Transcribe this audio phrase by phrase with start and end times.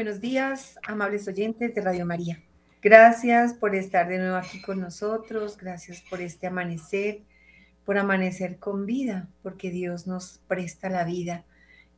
[0.00, 2.42] Buenos días, amables oyentes de Radio María.
[2.80, 7.20] Gracias por estar de nuevo aquí con nosotros, gracias por este amanecer,
[7.84, 11.44] por amanecer con vida, porque Dios nos presta la vida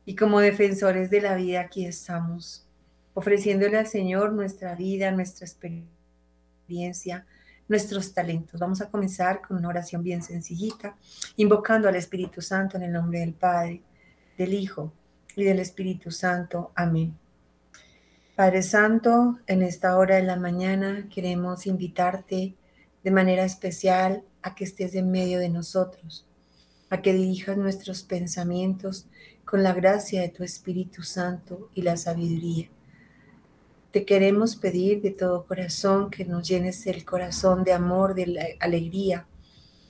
[0.05, 2.67] y como defensores de la vida aquí estamos,
[3.13, 7.25] ofreciéndole al Señor nuestra vida, nuestra experiencia,
[7.69, 8.59] nuestros talentos.
[8.59, 10.97] Vamos a comenzar con una oración bien sencillita,
[11.37, 13.81] invocando al Espíritu Santo en el nombre del Padre,
[14.37, 14.91] del Hijo
[15.37, 16.73] y del Espíritu Santo.
[16.75, 17.22] Amén.
[18.35, 22.55] Padre Santo, en esta hora de la mañana queremos invitarte
[23.03, 26.25] de manera especial a que estés en medio de nosotros,
[26.89, 29.05] a que dirijas nuestros pensamientos
[29.45, 32.69] con la gracia de tu Espíritu Santo y la sabiduría.
[33.91, 39.27] Te queremos pedir de todo corazón que nos llenes el corazón de amor, de alegría,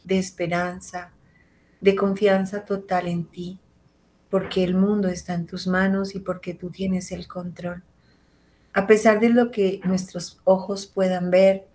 [0.03, 1.13] de esperanza,
[1.79, 3.57] de confianza total en ti,
[4.29, 7.83] porque el mundo está en tus manos y porque tú tienes el control.
[8.73, 11.67] A pesar de lo que nuestros ojos puedan ver,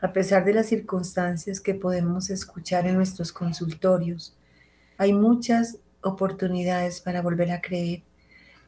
[0.00, 4.36] a pesar de las circunstancias que podemos escuchar en nuestros consultorios,
[4.96, 8.02] hay muchas oportunidades para volver a creer,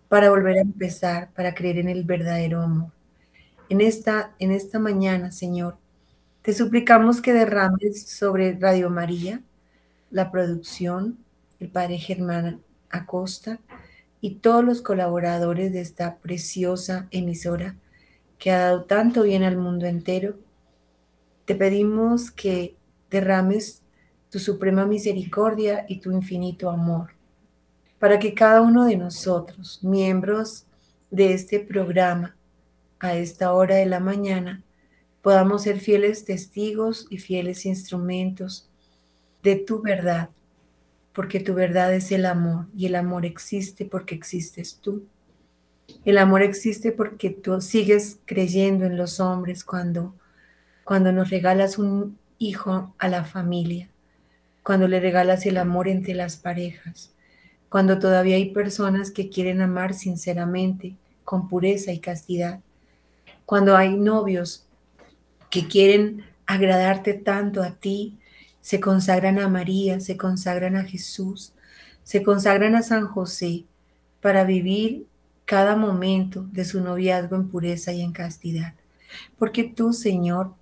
[0.08, 2.90] para volver a empezar, para creer en el verdadero amor.
[3.68, 5.78] En esta, en esta mañana, Señor,
[6.42, 9.42] te suplicamos que derrames sobre Radio María
[10.10, 11.18] la producción,
[11.60, 13.60] el Padre Germán Acosta,
[14.20, 17.76] y todos los colaboradores de esta preciosa emisora
[18.38, 20.36] que ha dado tanto bien al mundo entero.
[21.44, 22.76] Te pedimos que
[23.10, 23.82] derrames
[24.30, 27.10] tu suprema misericordia y tu infinito amor,
[27.98, 30.66] para que cada uno de nosotros, miembros
[31.10, 32.36] de este programa,
[33.00, 34.62] a esta hora de la mañana,
[35.22, 38.68] podamos ser fieles testigos y fieles instrumentos
[39.42, 40.28] de tu verdad
[41.12, 45.06] porque tu verdad es el amor y el amor existe porque existes tú.
[46.04, 50.14] El amor existe porque tú sigues creyendo en los hombres cuando,
[50.84, 53.88] cuando nos regalas un hijo a la familia,
[54.62, 57.12] cuando le regalas el amor entre las parejas,
[57.68, 62.60] cuando todavía hay personas que quieren amar sinceramente, con pureza y castidad,
[63.46, 64.66] cuando hay novios
[65.50, 68.19] que quieren agradarte tanto a ti
[68.60, 71.52] se consagran a María, se consagran a Jesús,
[72.02, 73.64] se consagran a San José
[74.20, 75.06] para vivir
[75.44, 78.74] cada momento de su noviazgo en pureza y en castidad.
[79.38, 80.54] Porque tú, Señor,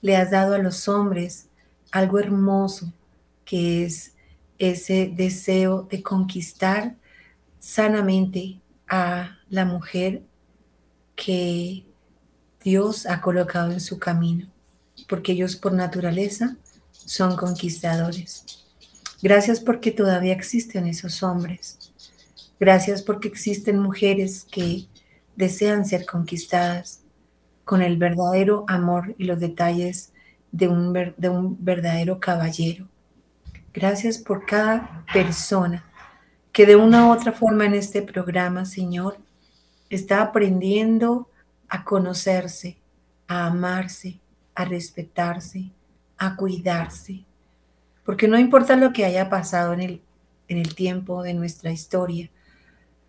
[0.00, 1.48] le has dado a los hombres
[1.92, 2.92] algo hermoso,
[3.44, 4.14] que es
[4.58, 6.96] ese deseo de conquistar
[7.58, 10.22] sanamente a la mujer
[11.14, 11.84] que
[12.62, 14.48] Dios ha colocado en su camino,
[15.08, 16.56] porque ellos por naturaleza
[17.04, 18.44] son conquistadores.
[19.22, 21.78] Gracias porque todavía existen esos hombres.
[22.60, 24.86] Gracias porque existen mujeres que
[25.36, 27.00] desean ser conquistadas
[27.64, 30.12] con el verdadero amor y los detalles
[30.52, 32.88] de un, de un verdadero caballero.
[33.72, 35.84] Gracias por cada persona
[36.52, 39.18] que de una u otra forma en este programa, Señor,
[39.90, 41.28] está aprendiendo
[41.68, 42.78] a conocerse,
[43.26, 44.20] a amarse,
[44.54, 45.72] a respetarse,
[46.18, 47.24] a cuidarse,
[48.04, 50.02] porque no importa lo que haya pasado en el,
[50.48, 52.30] en el tiempo de nuestra historia,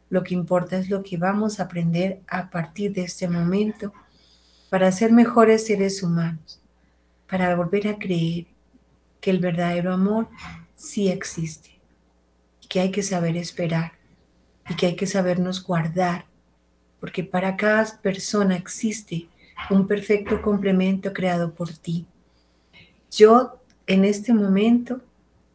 [0.09, 3.91] lo que importa es lo que vamos a aprender a partir de este momento
[4.69, 6.61] para ser mejores seres humanos,
[7.29, 8.45] para volver a creer
[9.19, 10.27] que el verdadero amor
[10.75, 11.79] sí existe,
[12.69, 13.93] que hay que saber esperar
[14.69, 16.25] y que hay que sabernos guardar,
[16.99, 19.27] porque para cada persona existe
[19.69, 22.05] un perfecto complemento creado por ti.
[23.15, 24.99] Yo en este momento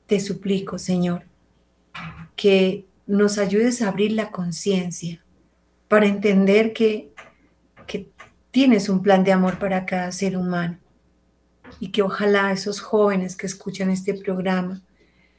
[0.07, 1.25] te suplico, Señor,
[2.35, 5.23] que nos ayudes a abrir la conciencia
[5.87, 7.11] para entender que,
[8.51, 10.77] tienes un plan de amor para cada ser humano
[11.79, 14.83] y que ojalá esos jóvenes que escuchan este programa,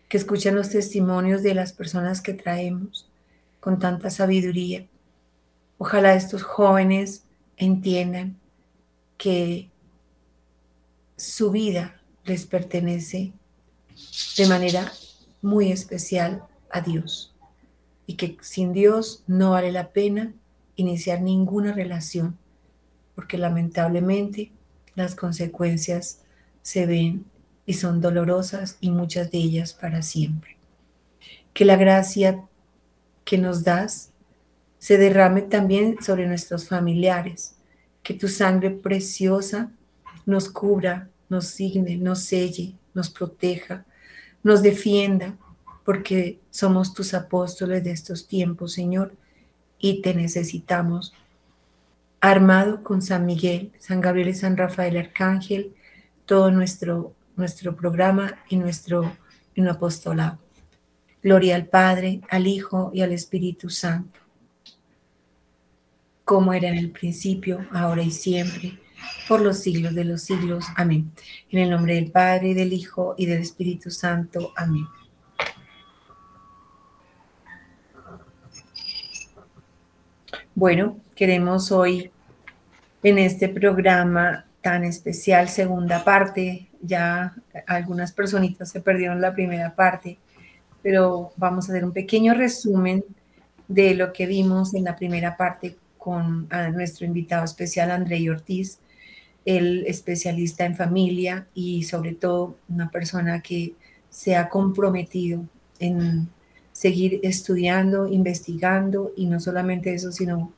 [0.07, 3.09] que escuchan los testimonios de las personas que traemos
[3.59, 4.87] con tanta sabiduría,
[5.77, 7.25] ojalá estos jóvenes
[7.57, 8.37] entiendan
[9.17, 9.69] que
[11.17, 13.33] su vida les pertenece
[14.37, 14.91] de manera
[15.41, 17.33] muy especial a Dios
[18.05, 20.33] y que sin Dios no vale la pena
[20.75, 22.37] iniciar ninguna relación
[23.15, 24.51] porque lamentablemente
[24.95, 26.21] las consecuencias
[26.61, 27.25] se ven
[27.65, 30.57] y son dolorosas y muchas de ellas para siempre.
[31.53, 32.43] Que la gracia
[33.23, 34.11] que nos das
[34.79, 37.55] se derrame también sobre nuestros familiares,
[38.01, 39.71] que tu sangre preciosa
[40.25, 43.85] nos cubra nos signe, nos selle, nos proteja,
[44.43, 45.37] nos defienda,
[45.85, 49.15] porque somos tus apóstoles de estos tiempos, Señor,
[49.79, 51.13] y te necesitamos
[52.19, 55.73] armado con San Miguel, San Gabriel y San Rafael Arcángel,
[56.25, 59.15] todo nuestro, nuestro programa y nuestro,
[59.55, 60.37] y nuestro apostolado.
[61.23, 64.19] Gloria al Padre, al Hijo y al Espíritu Santo,
[66.25, 68.80] como era en el principio, ahora y siempre,
[69.27, 70.65] por los siglos de los siglos.
[70.75, 71.11] Amén.
[71.49, 74.53] En el nombre del Padre, del Hijo y del Espíritu Santo.
[74.55, 74.87] Amén.
[80.53, 82.11] Bueno, queremos hoy
[83.03, 87.33] en este programa tan especial, segunda parte, ya
[87.67, 90.19] algunas personitas se perdieron la primera parte,
[90.83, 93.03] pero vamos a hacer un pequeño resumen
[93.67, 98.79] de lo que vimos en la primera parte con nuestro invitado especial, André Ortiz,
[99.45, 103.73] el especialista en familia y sobre todo una persona que
[104.09, 105.43] se ha comprometido
[105.79, 106.29] en
[106.71, 110.53] seguir estudiando, investigando y no solamente eso, sino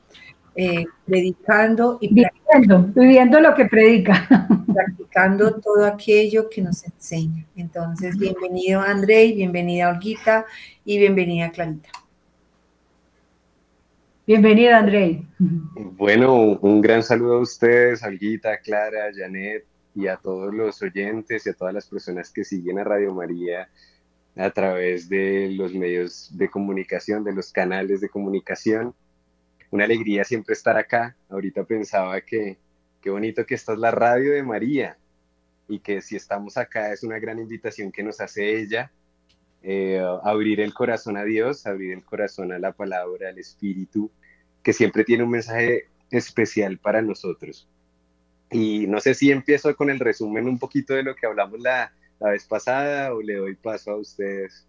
[0.56, 4.46] eh, predicando y viviendo, viviendo lo que predica.
[4.72, 7.46] Practicando todo aquello que nos enseña.
[7.56, 10.46] Entonces, bienvenido André, bienvenida Olguita
[10.84, 12.03] y bienvenida Clarita.
[14.26, 15.22] Bienvenida André.
[15.38, 21.50] Bueno, un gran saludo a ustedes, Olguita, Clara, Janet y a todos los oyentes y
[21.50, 23.68] a todas las personas que siguen a Radio María
[24.34, 28.94] a través de los medios de comunicación, de los canales de comunicación.
[29.70, 31.14] Una alegría siempre estar acá.
[31.28, 32.56] Ahorita pensaba que
[33.02, 34.96] qué bonito que esta es la radio de María
[35.68, 38.90] y que si estamos acá es una gran invitación que nos hace ella,
[39.66, 44.10] eh, abrir el corazón a Dios, abrir el corazón a la palabra, al Espíritu,
[44.62, 47.66] que siempre tiene un mensaje especial para nosotros.
[48.50, 51.92] Y no sé si empiezo con el resumen un poquito de lo que hablamos la,
[52.20, 54.66] la vez pasada o le doy paso a ustedes?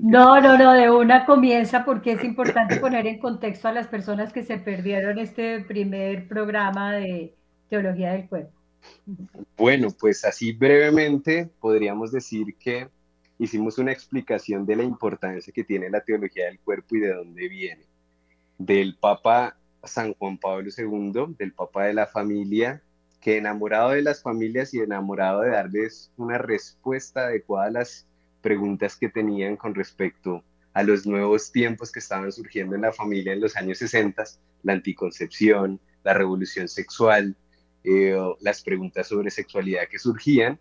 [0.00, 4.32] No, no, no, de una comienza porque es importante poner en contexto a las personas
[4.32, 7.34] que se perdieron este primer programa de
[7.68, 8.52] teología del cuerpo.
[9.56, 12.88] Bueno, pues así brevemente podríamos decir que
[13.38, 17.48] hicimos una explicación de la importancia que tiene la teología del cuerpo y de dónde
[17.48, 17.84] viene.
[18.58, 22.82] Del Papa San Juan Pablo II, del Papa de la familia,
[23.20, 28.06] que enamorado de las familias y enamorado de darles una respuesta adecuada a las
[28.42, 30.42] preguntas que tenían con respecto
[30.72, 34.22] a los nuevos tiempos que estaban surgiendo en la familia en los años 60,
[34.62, 37.34] la anticoncepción, la revolución sexual,
[37.84, 40.58] eh, las preguntas sobre sexualidad que surgían,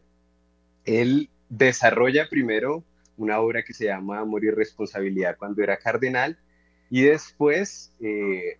[0.85, 2.83] él desarrolla primero
[3.17, 6.37] una obra que se llama Amor y Responsabilidad cuando era cardenal
[6.89, 8.59] y después eh,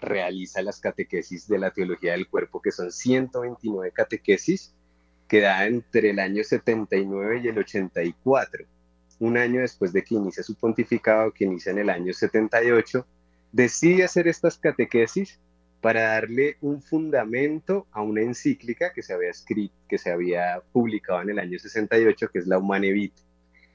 [0.00, 4.74] realiza las catequesis de la teología del cuerpo, que son 129 catequesis
[5.28, 8.64] que da entre el año 79 y el 84.
[9.18, 13.06] Un año después de que inicia su pontificado, que inicia en el año 78,
[13.50, 15.40] decide hacer estas catequesis
[15.80, 21.22] para darle un fundamento a una encíclica que se había escrito, que se había publicado
[21.22, 23.24] en el año 68, que es la Humane Vitae.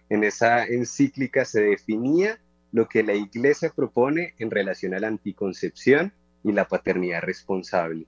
[0.10, 2.40] En esa encíclica se definía
[2.72, 6.14] lo que la Iglesia propone en relación a la anticoncepción
[6.44, 8.08] y la paternidad responsable.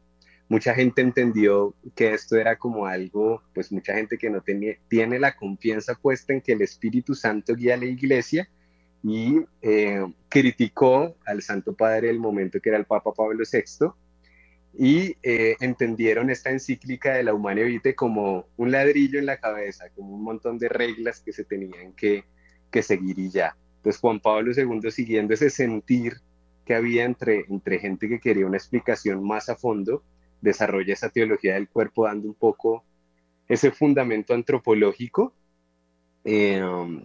[0.49, 5.35] Mucha gente entendió que esto era como algo, pues mucha gente que no tiene la
[5.35, 8.49] confianza puesta en que el Espíritu Santo guía a la iglesia
[9.03, 13.87] y eh, criticó al Santo Padre del momento que era el Papa Pablo VI
[14.75, 19.89] y eh, entendieron esta encíclica de la Humane Vitae como un ladrillo en la cabeza,
[19.95, 22.23] como un montón de reglas que se tenían que,
[22.71, 23.55] que seguir y ya.
[23.77, 26.21] Entonces Juan Pablo II, siguiendo ese sentir
[26.65, 30.03] que había entre, entre gente que quería una explicación más a fondo,
[30.41, 32.83] desarrolla esa teología del cuerpo dando un poco
[33.47, 35.33] ese fundamento antropológico,
[36.23, 36.63] eh,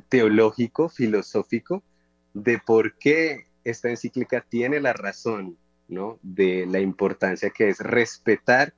[0.08, 1.82] teológico, filosófico,
[2.34, 5.56] de por qué esta encíclica tiene la razón
[5.88, 6.18] ¿no?
[6.22, 8.74] de la importancia que es respetar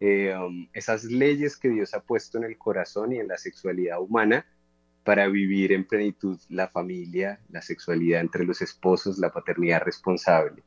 [0.00, 0.34] eh,
[0.72, 4.46] esas leyes que Dios ha puesto en el corazón y en la sexualidad humana
[5.04, 10.62] para vivir en plenitud la familia, la sexualidad entre los esposos, la paternidad responsable.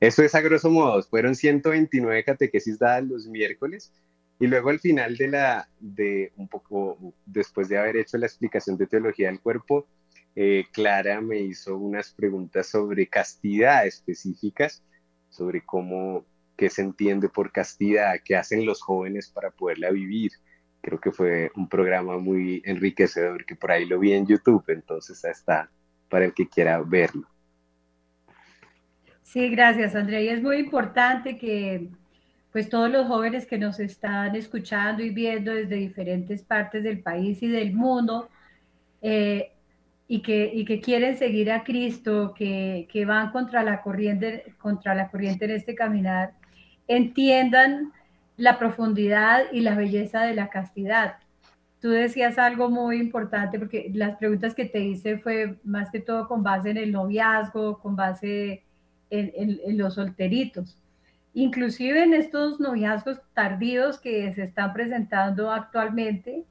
[0.00, 3.92] Eso es a grosso modo, fueron 129 catequesis dadas los miércoles
[4.38, 8.76] y luego al final de la, de un poco, después de haber hecho la explicación
[8.76, 9.86] de teología del cuerpo,
[10.34, 14.82] eh, Clara me hizo unas preguntas sobre castidad específicas,
[15.30, 16.26] sobre cómo,
[16.56, 20.32] qué se entiende por castidad, qué hacen los jóvenes para poderla vivir,
[20.82, 25.24] creo que fue un programa muy enriquecedor que por ahí lo vi en YouTube, entonces
[25.24, 25.70] está
[26.08, 27.26] para el que quiera verlo.
[29.22, 30.20] Sí, gracias Andrea.
[30.20, 31.88] Y es muy importante que
[32.56, 37.42] pues todos los jóvenes que nos están escuchando y viendo desde diferentes partes del país
[37.42, 38.30] y del mundo
[39.02, 39.52] eh,
[40.08, 44.94] y, que, y que quieren seguir a Cristo, que, que van contra la corriente, contra
[44.94, 46.32] la corriente en este caminar,
[46.88, 47.92] entiendan
[48.38, 51.16] la profundidad y la belleza de la castidad.
[51.82, 56.26] Tú decías algo muy importante porque las preguntas que te hice fue más que todo
[56.26, 58.62] con base en el noviazgo, con base
[59.10, 60.78] en, los solteritos.
[61.38, 66.44] Inclusive en estos noviazgos tardíos que se están presentando actualmente,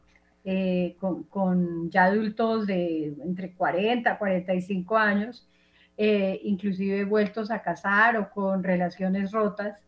[0.44, 5.50] eh, con, ya adultos de entre 40 a 45 años,
[5.98, 9.82] eh, inclusive vueltos a casar o con relaciones rotas.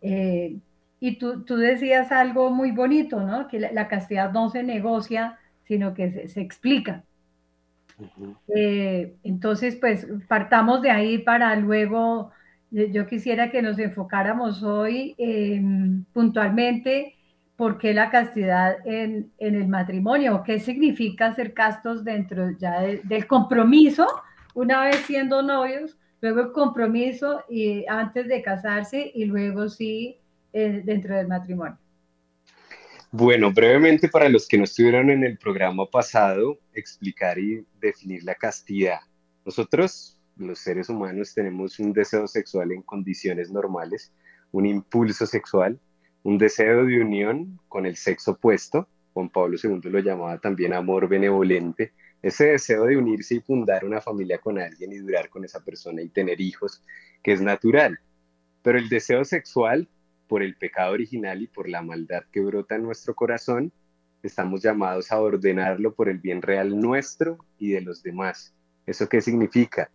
[0.00, 0.56] Eh,
[0.98, 3.48] y tú, tú, decías algo muy bonito, ¿no?
[3.48, 7.04] Que la, castidad no se negocia, sino que se, explica.
[9.22, 12.30] entonces, pues partamos de ahí para luego,
[12.70, 15.14] yo quisiera que nos enfocáramos hoy
[16.12, 17.18] puntualmente
[17.58, 20.44] ¿por qué la castidad en, el matrimonio?
[20.46, 24.06] ¿Qué significa ser castos dentro ya del compromiso,
[24.54, 30.18] una vez siendo novios, luego el compromiso y antes de casarse y luego sí
[30.52, 31.76] eh, dentro del matrimonio?
[33.10, 38.36] Bueno, brevemente para los que no estuvieron en el programa pasado, explicar y definir la
[38.36, 39.00] castidad.
[39.44, 44.12] Nosotros, los seres humanos, tenemos un deseo sexual en condiciones normales,
[44.52, 45.78] un impulso sexual,
[46.22, 51.08] un deseo de unión con el sexo opuesto, Juan Pablo II lo llamaba también amor
[51.08, 51.92] benevolente,
[52.22, 56.02] ese deseo de unirse y fundar una familia con alguien y durar con esa persona
[56.02, 56.82] y tener hijos,
[57.22, 57.98] que es natural.
[58.62, 59.88] Pero el deseo sexual,
[60.26, 63.72] por el pecado original y por la maldad que brota en nuestro corazón,
[64.22, 68.54] estamos llamados a ordenarlo por el bien real nuestro y de los demás.
[68.86, 69.90] ¿Eso qué significa?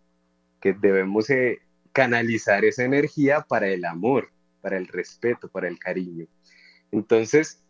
[0.64, 1.60] Que debemos eh,
[1.92, 6.26] canalizar esa energía para el amor, para el respeto, para el cariño.
[6.90, 7.62] Entonces,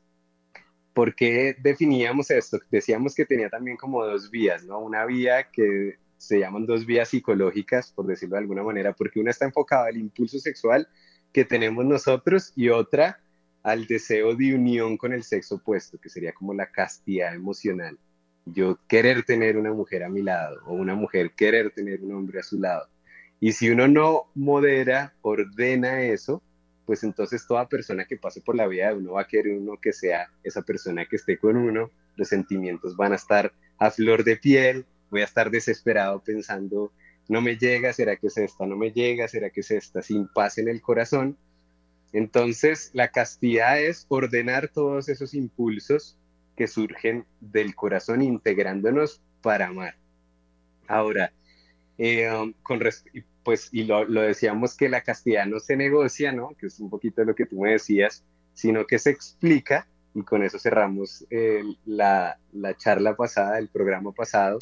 [0.93, 2.59] ¿por qué definíamos esto?
[2.69, 4.77] Decíamos que tenía también como dos vías, ¿no?
[4.77, 9.31] Una vía que se llaman dos vías psicológicas, por decirlo de alguna manera, porque una
[9.31, 10.87] está enfocada al impulso sexual
[11.33, 13.19] que tenemos nosotros y otra
[13.63, 17.97] al deseo de unión con el sexo opuesto, que sería como la castidad emocional.
[18.45, 22.39] Yo querer tener una mujer a mi lado o una mujer querer tener un hombre
[22.39, 22.87] a su lado.
[23.39, 26.41] Y si uno no modera, ordena eso,
[26.85, 29.77] pues entonces toda persona que pase por la vida de uno va a querer uno
[29.81, 34.23] que sea esa persona que esté con uno, los sentimientos van a estar a flor
[34.23, 36.91] de piel, voy a estar desesperado pensando,
[37.29, 38.65] no me llega, ¿será que es esta?
[38.65, 40.01] No me llega, ¿será que es esta?
[40.01, 41.37] Sin paz en el corazón.
[42.11, 46.17] Entonces, la castidad es ordenar todos esos impulsos
[46.55, 49.95] que surgen del corazón integrándonos para amar.
[50.87, 51.31] Ahora,
[51.97, 52.79] eh, um, con
[53.43, 56.49] pues, y lo, decíamos que la castidad no se negocia, ¿no?
[56.57, 60.43] Que es un poquito lo que tú me decías, sino que se explica, y con
[60.43, 61.25] eso cerramos
[61.85, 64.59] la, la charla pasada, el programa pasado.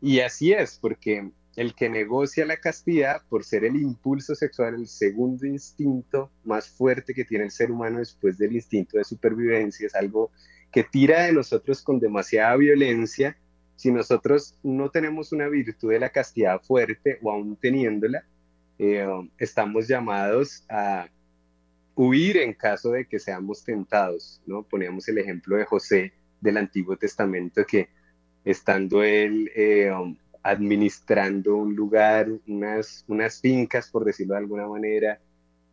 [0.00, 4.86] Y así es, porque el que negocia la castidad, por ser el impulso sexual, el
[4.86, 9.94] segundo instinto más fuerte que tiene el ser humano después del instinto de supervivencia, es
[9.96, 10.30] algo
[10.70, 13.36] que tira de nosotros con demasiada violencia
[13.78, 18.24] si nosotros no tenemos una virtud de la castidad fuerte o aún teniéndola,
[18.76, 19.06] eh,
[19.38, 21.08] estamos llamados a
[21.94, 24.64] huir en caso de que seamos tentados, ¿no?
[24.64, 27.88] Poníamos el ejemplo de José del Antiguo Testamento que
[28.44, 29.92] estando él eh,
[30.42, 35.20] administrando un lugar, unas, unas fincas, por decirlo de alguna manera,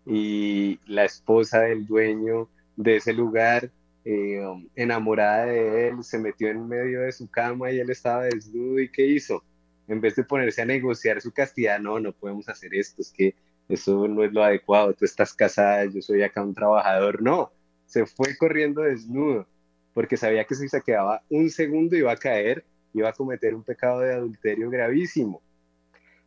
[0.05, 3.71] y la esposa del dueño de ese lugar
[4.05, 4.41] eh,
[4.75, 8.89] enamorada de él, se metió en medio de su cama y él estaba desnudo y
[8.89, 9.43] ¿qué hizo?
[9.87, 13.35] En vez de ponerse a negociar su castidad, no, no podemos hacer esto, es que
[13.67, 17.51] eso no es lo adecuado, tú estás casada, yo soy acá un trabajador, no,
[17.85, 19.47] se fue corriendo desnudo
[19.95, 23.63] porque sabía que si se quedaba un segundo iba a caer, iba a cometer un
[23.63, 25.41] pecado de adulterio gravísimo.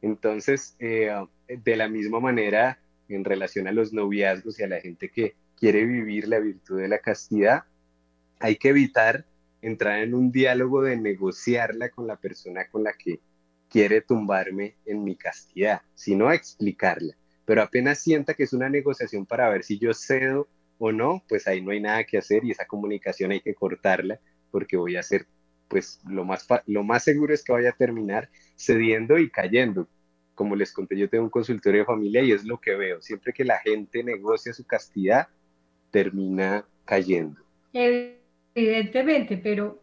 [0.01, 1.11] Entonces, eh,
[1.49, 5.85] de la misma manera, en relación a los noviazgos y a la gente que quiere
[5.85, 7.65] vivir la virtud de la castidad,
[8.39, 9.27] hay que evitar
[9.61, 13.21] entrar en un diálogo de negociarla con la persona con la que
[13.69, 17.15] quiere tumbarme en mi castidad, sino explicarla.
[17.45, 20.49] Pero apenas sienta que es una negociación para ver si yo cedo
[20.79, 24.21] o no, pues ahí no hay nada que hacer y esa comunicación hay que cortarla
[24.51, 25.27] porque voy a hacer,
[25.67, 29.89] pues lo más, lo más seguro es que vaya a terminar cediendo y cayendo.
[30.35, 33.03] Como les conté, yo tengo un consultorio de familia y es lo que veo.
[33.03, 35.27] Siempre que la gente negocia su castidad,
[35.91, 37.41] termina cayendo.
[38.55, 39.81] Evidentemente, pero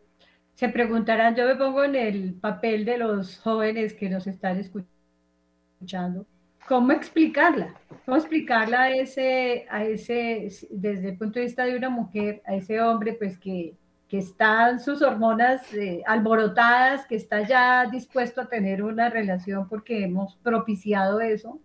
[0.55, 6.25] se preguntarán, yo me pongo en el papel de los jóvenes que nos están escuchando,
[6.67, 7.75] ¿cómo explicarla?
[8.05, 12.55] ¿Cómo explicarla a ese, a ese, desde el punto de vista de una mujer, a
[12.55, 13.75] ese hombre, pues que,
[14.07, 20.03] que están sus hormonas eh, alborotadas, que está ya dispuesto a tener una relación porque
[20.03, 21.59] hemos propiciado eso?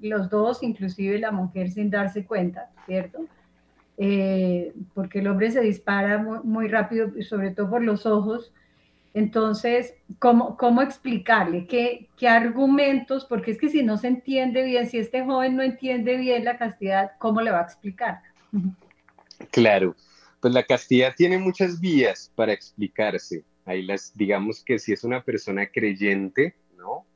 [0.00, 3.26] los dos, inclusive la mujer sin darse cuenta, ¿cierto?
[3.96, 8.52] Eh, porque el hombre se dispara muy, rápido, sobre todo por los ojos.
[9.12, 11.66] Entonces, ¿cómo, cómo explicarle?
[11.66, 13.24] ¿Qué, ¿Qué argumentos?
[13.24, 16.58] Porque es que si no se entiende bien, si este joven no entiende bien la
[16.58, 18.20] castidad, ¿cómo le va a explicar?
[19.52, 19.94] Claro,
[20.40, 23.44] pues la castidad tiene muchas vías para explicarse.
[23.64, 27.06] Ahí las, digamos que si es una persona creyente, ¿no?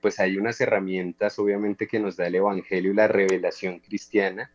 [0.00, 4.50] Pues hay unas herramientas, obviamente, que nos da el Evangelio y la revelación cristiana.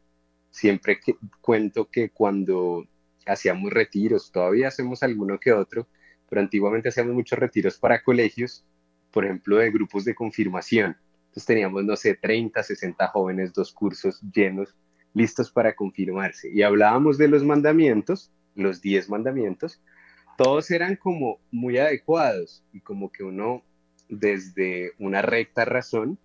[0.58, 2.88] Siempre que, cuento que cuando
[3.28, 5.88] hacíamos retiros, todavía hacemos alguno que otro,
[6.28, 8.66] pero antiguamente hacíamos muchos retiros para colegios,
[9.12, 10.98] por ejemplo, de grupos de confirmación.
[11.28, 14.76] Entonces teníamos, no sé, 30, 60 jóvenes, dos cursos llenos,
[15.14, 16.50] listos para confirmarse.
[16.52, 19.80] Y hablábamos de los mandamientos, los 10 mandamientos,
[20.40, 23.62] todos eran como muy adecuados y como que uno
[24.10, 26.18] desde una recta razón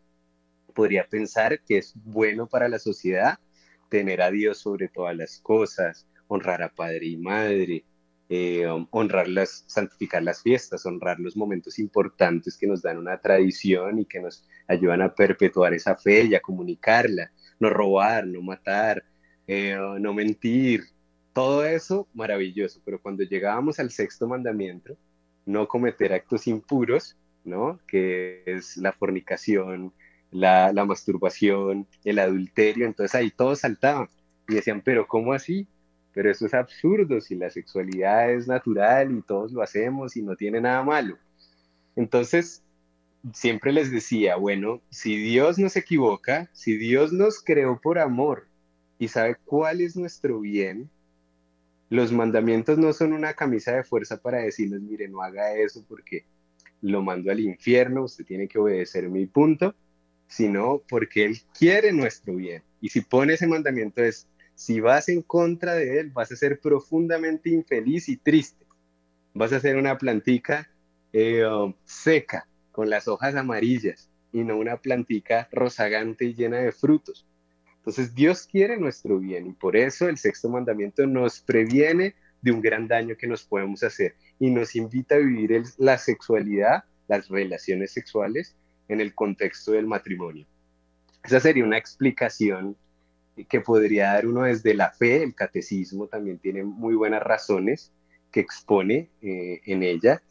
[0.75, 3.39] podría pensar que es bueno para la sociedad
[3.92, 7.84] tener a Dios sobre todas las cosas, honrar a padre y madre,
[8.30, 13.99] eh, honrar las, santificar las fiestas, honrar los momentos importantes que nos dan una tradición
[13.99, 17.30] y que nos ayudan a perpetuar esa fe y a comunicarla,
[17.61, 19.04] no robar, no matar,
[19.46, 20.84] eh, no mentir,
[21.34, 24.96] todo eso maravilloso, pero cuando llegábamos al sexto mandamiento,
[25.44, 27.78] no cometer actos impuros, ¿no?
[27.87, 29.92] Que es la fornicación,
[30.33, 34.09] la, masturbación, el adulterio, entonces ahí todos saltaban
[34.49, 35.69] y decían, pero ¿cómo así?
[36.12, 40.35] Pero eso es absurdo si la sexualidad es natural y todos lo hacemos y no
[40.35, 41.17] tiene nada malo.
[41.95, 42.62] Entonces,
[43.33, 48.49] siempre les decía, bueno, si Dios no se equivoca, si Dios nos creó por amor
[48.99, 50.91] y sabe cuál es nuestro bien,
[51.88, 56.25] los mandamientos no son una camisa de fuerza para decirles, mire, no haga eso porque
[56.81, 59.75] lo mando al infierno, usted tiene que obedecer mi punto,
[60.33, 62.62] sino porque Él quiere nuestro bien.
[62.81, 66.59] Y si pone ese mandamiento es, si vas en contra de Él, vas a ser
[66.59, 68.64] profundamente infeliz y triste.
[69.35, 70.71] Vas a ser una plantica
[71.12, 76.73] eh, um, seca, con las hojas amarillas, y no una plantica rozagante y llena de
[76.73, 77.27] frutos.
[77.77, 82.62] Entonces Dios quiere nuestro bien y por eso el sexto mandamiento nos previene de un
[82.62, 87.92] gran daño que nos podemos hacer y nos invita a vivir la sexualidad, las relaciones
[87.92, 88.57] sexuales
[88.88, 90.47] en el contexto del matrimonio.
[91.25, 92.77] Esa sería una explicación
[93.49, 97.92] que podría dar uno desde la fe, el catecismo también tiene muy buenas razones
[98.31, 100.23] que expone eh, en ella,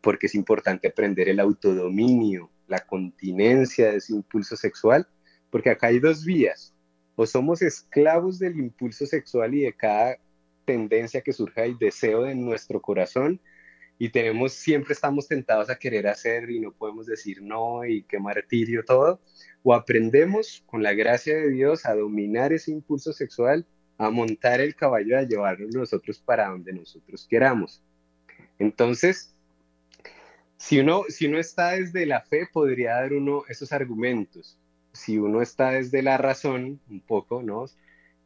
[0.00, 5.06] porque es importante aprender el autodominio, la continencia de ese impulso sexual,
[5.50, 6.74] porque acá hay dos vías,
[7.16, 10.16] o somos esclavos del impulso sexual y de cada
[10.64, 13.40] tendencia que surja y deseo de nuestro corazón
[14.00, 18.18] y tenemos siempre estamos tentados a querer hacer y no podemos decir no y qué
[18.18, 19.20] martirio todo
[19.62, 23.64] o aprendemos con la gracia de Dios a dominar ese impulso sexual
[23.98, 27.82] a montar el caballo a llevarnos nosotros para donde nosotros queramos
[28.58, 29.32] entonces
[30.56, 34.58] si uno si uno está desde la fe podría dar uno esos argumentos
[34.92, 37.66] si uno está desde la razón, un poco, ¿no?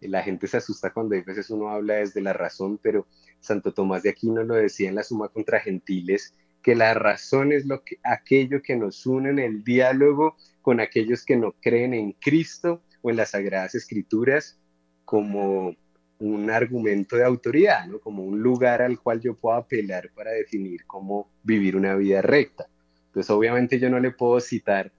[0.08, 3.06] La gente se asusta cuando a veces uno habla desde la razón, pero
[3.40, 7.66] Santo Tomás de Aquino lo decía en la Suma contra Gentiles, que la razón es
[7.66, 12.12] lo que, aquello que nos une en el diálogo con aquellos que no creen en
[12.12, 14.58] Cristo o en las Sagradas Escrituras
[15.04, 15.76] como
[16.18, 18.00] un argumento de autoridad, ¿no?
[18.00, 22.66] como un lugar al cual yo puedo apelar para definir cómo vivir una vida recta.
[23.06, 24.90] Entonces, obviamente yo no le puedo citar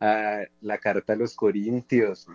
[0.00, 2.26] a la carta a los Corintios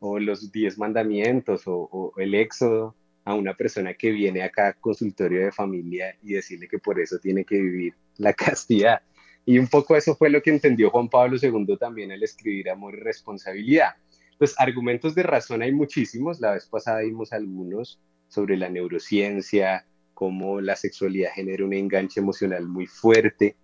[0.00, 5.44] o, los diez mandamientos o, el éxodo a una persona que viene acá a consultorio
[5.44, 9.02] de familia y decirle que por eso tiene que vivir la castidad.
[9.44, 12.94] Y un poco eso fue lo que entendió Juan Pablo II también al escribir Amor
[12.94, 13.94] y Responsabilidad.
[14.38, 19.84] Pues argumentos de razón hay muchísimos, la vez pasada vimos algunos sobre la neurociencia,
[20.14, 23.56] cómo la sexualidad genera un enganche emocional muy fuerte.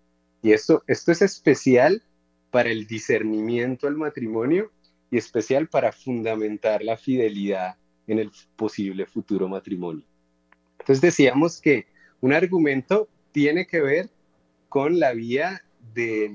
[0.43, 2.03] Y esto, esto es especial
[2.51, 4.71] para el discernimiento al matrimonio
[5.19, 10.05] especial para fundamentar la fidelidad en el posible futuro matrimonio.
[10.79, 11.87] Entonces decíamos que
[12.21, 14.11] un argumento tiene que ver
[14.69, 15.63] con la vía
[15.95, 16.31] de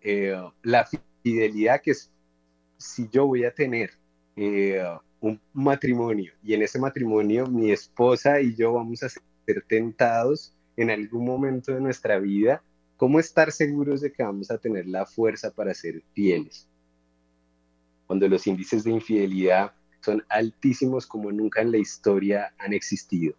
[0.00, 0.88] eh, la
[1.22, 1.94] fidelidad, que
[2.78, 3.92] si yo voy a tener
[4.36, 4.82] eh,
[5.20, 10.90] un matrimonio y en ese matrimonio mi esposa y yo vamos a ser tentados en
[10.90, 12.62] algún momento de nuestra vida
[12.96, 16.66] ¿Cómo estar seguros de que vamos a tener la fuerza para ser fieles?
[18.06, 23.34] Cuando los índices de infidelidad son altísimos como nunca en la historia han existido.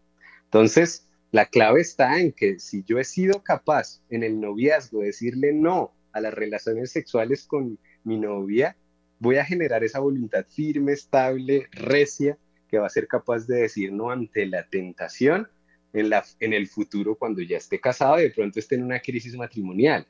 [0.46, 5.08] Entonces, la clave está en que si yo he sido capaz en el noviazgo de
[5.08, 8.76] decirle no a las relaciones sexuales con mi novia,
[9.20, 12.38] voy a generar esa voluntad firme, estable, recia,
[12.70, 15.48] que va a ser capaz de decir no ante la tentación
[15.94, 19.00] en, la, en el futuro cuando ya esté casado y de pronto esté en una
[19.00, 20.06] crisis matrimonial.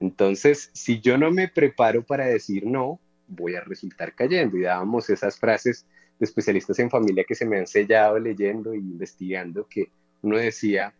[0.00, 4.56] Entonces, si yo no me preparo para decir no, voy a resultar cayendo.
[4.56, 5.86] Y dábamos esas frases
[6.18, 9.90] de especialistas en familia que se me han sellado leyendo e investigando, que
[10.22, 10.94] uno decía,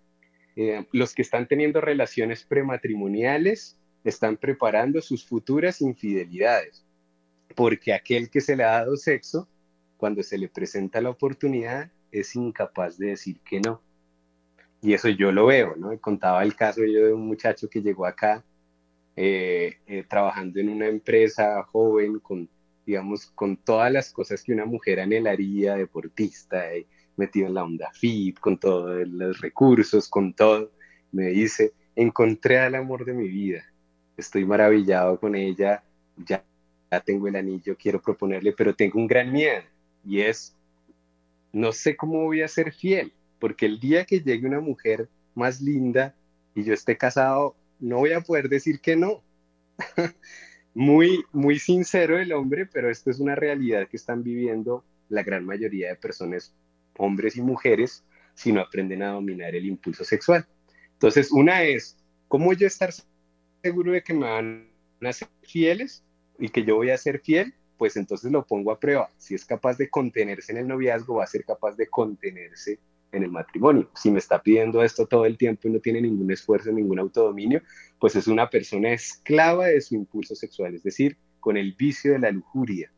[0.56, 6.84] eh, los que están teniendo relaciones prematrimoniales están preparando sus futuras infidelidades,
[7.54, 9.48] porque aquel que se le ha dado sexo,
[9.96, 13.82] cuando se le presenta la oportunidad, es incapaz de decir que no.
[14.80, 15.98] Y eso yo lo veo, ¿no?
[16.00, 18.44] Contaba el caso yo de un muchacho que llegó acá
[19.20, 22.48] eh, eh, trabajando en una empresa joven con,
[22.86, 27.90] digamos, con todas las cosas que una mujer anhelaría, deportista, eh, metido en la onda
[27.92, 30.70] fit, con todos los recursos, con todo.
[31.10, 33.64] Me dice, encontré al amor de mi vida,
[34.16, 35.82] estoy maravillado con ella,
[36.16, 36.44] ya,
[36.88, 39.64] ya tengo el anillo, quiero proponerle, pero tengo un gran miedo
[40.06, 40.54] y es,
[41.52, 45.60] no sé cómo voy a ser fiel, porque el día que llegue una mujer más
[45.60, 46.14] linda
[46.54, 49.22] y yo esté casado, no voy a poder decir que no.
[50.74, 55.44] muy, muy sincero el hombre, pero esto es una realidad que están viviendo la gran
[55.44, 56.54] mayoría de personas,
[56.96, 60.46] hombres y mujeres, si no aprenden a dominar el impulso sexual.
[60.92, 61.96] Entonces, una es,
[62.28, 62.90] ¿cómo yo estar
[63.62, 64.68] seguro de que me van
[65.00, 66.04] a ser fieles
[66.38, 67.54] y que yo voy a ser fiel?
[67.76, 69.10] Pues entonces lo pongo a prueba.
[69.16, 72.78] Si es capaz de contenerse en el noviazgo, va a ser capaz de contenerse
[73.12, 73.90] en el matrimonio.
[73.94, 77.62] Si me está pidiendo esto todo el tiempo y no tiene ningún esfuerzo, ningún autodominio,
[77.98, 82.18] pues es una persona esclava de su impulso sexual, es decir, con el vicio de
[82.18, 82.90] la lujuria.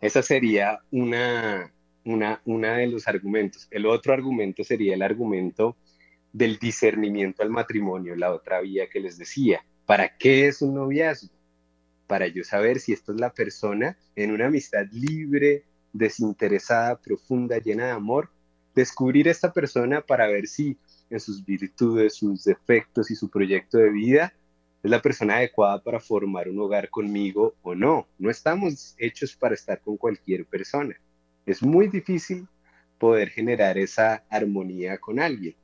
[0.00, 1.72] Esa sería una,
[2.04, 3.68] una, una de los argumentos.
[3.70, 5.76] El otro argumento sería el argumento
[6.32, 9.64] del discernimiento al matrimonio, la otra vía que les decía.
[9.86, 11.32] ¿Para qué es un noviazgo?
[12.06, 17.86] Para yo saber si esto es la persona en una amistad libre, desinteresada, profunda, llena
[17.86, 18.30] de amor,
[18.74, 20.76] descubrir esta persona para ver si
[21.10, 24.32] en sus virtudes, sus defectos y su proyecto de vida
[24.82, 28.06] es la persona adecuada para formar un hogar conmigo o no.
[28.18, 30.94] No estamos hechos para estar con cualquier persona.
[31.46, 32.46] Es muy difícil
[32.98, 35.54] poder generar esa armonía con alguien.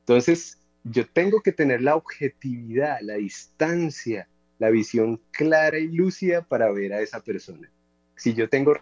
[0.00, 4.28] Entonces, yo tengo que tener la objetividad, la distancia,
[4.58, 7.70] la visión clara y lúcida para ver a esa persona.
[8.16, 8.74] Si yo tengo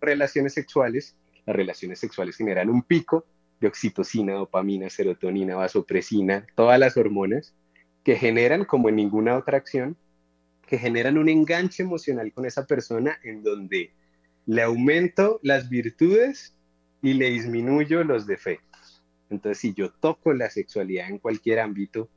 [0.00, 1.16] relaciones sexuales,
[1.46, 3.26] las relaciones sexuales generan un pico
[3.60, 7.54] de oxitocina, dopamina, serotonina, vasopresina, todas las hormonas
[8.02, 9.96] que generan, como en ninguna otra acción,
[10.66, 13.92] que generan un enganche emocional con esa persona en donde
[14.46, 16.54] le aumento las virtudes
[17.02, 19.02] y le disminuyo los defectos.
[19.30, 22.08] Entonces, si yo toco la sexualidad en cualquier ámbito,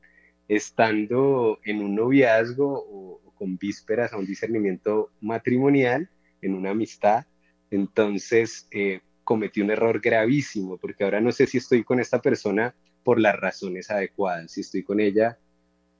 [0.46, 6.08] estando en un noviazgo o, con vísperas a un discernimiento matrimonial,
[6.40, 7.24] en una amistad,
[7.70, 12.74] entonces eh, cometí un error gravísimo, porque ahora no sé si estoy con esta persona
[13.04, 15.38] por las razones adecuadas, si estoy con ella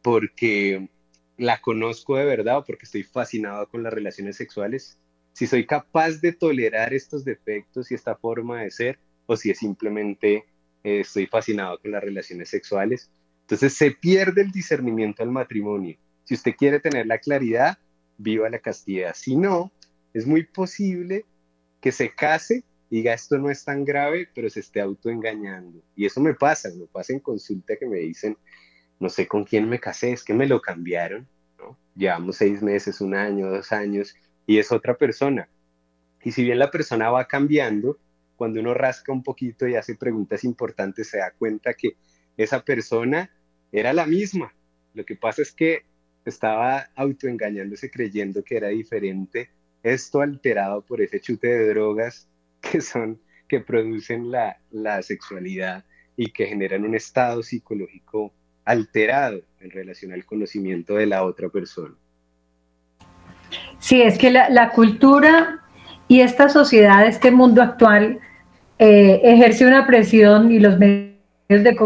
[0.01, 0.89] porque
[1.37, 4.99] la conozco de verdad o porque estoy fascinado con las relaciones sexuales,
[5.35, 9.59] si soy capaz de tolerar estos defectos y esta forma de ser, o si es
[9.59, 10.47] simplemente
[10.83, 13.11] eh, estoy fascinado con las relaciones sexuales.
[13.43, 15.99] Entonces se pierde el discernimiento al matrimonio.
[16.25, 17.77] Si usted quiere tener la claridad,
[18.17, 19.15] viva la castidad.
[19.15, 19.71] Si no,
[20.15, 21.27] es muy posible
[21.83, 25.83] que se case diga esto no es tan grave, pero se esté autoengañando.
[25.95, 28.37] Y eso me pasa, me pasa en consulta que me dicen,
[28.99, 31.79] no sé con quién me casé, es que me lo cambiaron, ¿no?
[31.95, 34.15] Llevamos seis meses, un año, dos años,
[34.47, 35.49] y es otra persona.
[36.23, 37.99] Y si bien la persona va cambiando,
[38.37, 41.97] cuando uno rasca un poquito y hace preguntas importantes, se da cuenta que
[42.37, 43.31] esa persona
[43.73, 44.55] era la misma.
[44.95, 45.83] Lo que pasa es que
[46.25, 49.51] estaba autoengañándose creyendo que era diferente,
[49.83, 52.29] esto alterado por ese chute de drogas
[52.73, 55.85] que son, que producen la, la sexualidad
[56.17, 58.33] y que generan un estado psicológico
[58.65, 61.95] alterado en relación al conocimiento de la otra persona.
[63.79, 65.63] Sí, es que la, la cultura
[66.09, 68.19] y esta sociedad, este mundo actual,
[68.79, 71.15] eh, ejerce una presión y los medios
[71.49, 71.77] de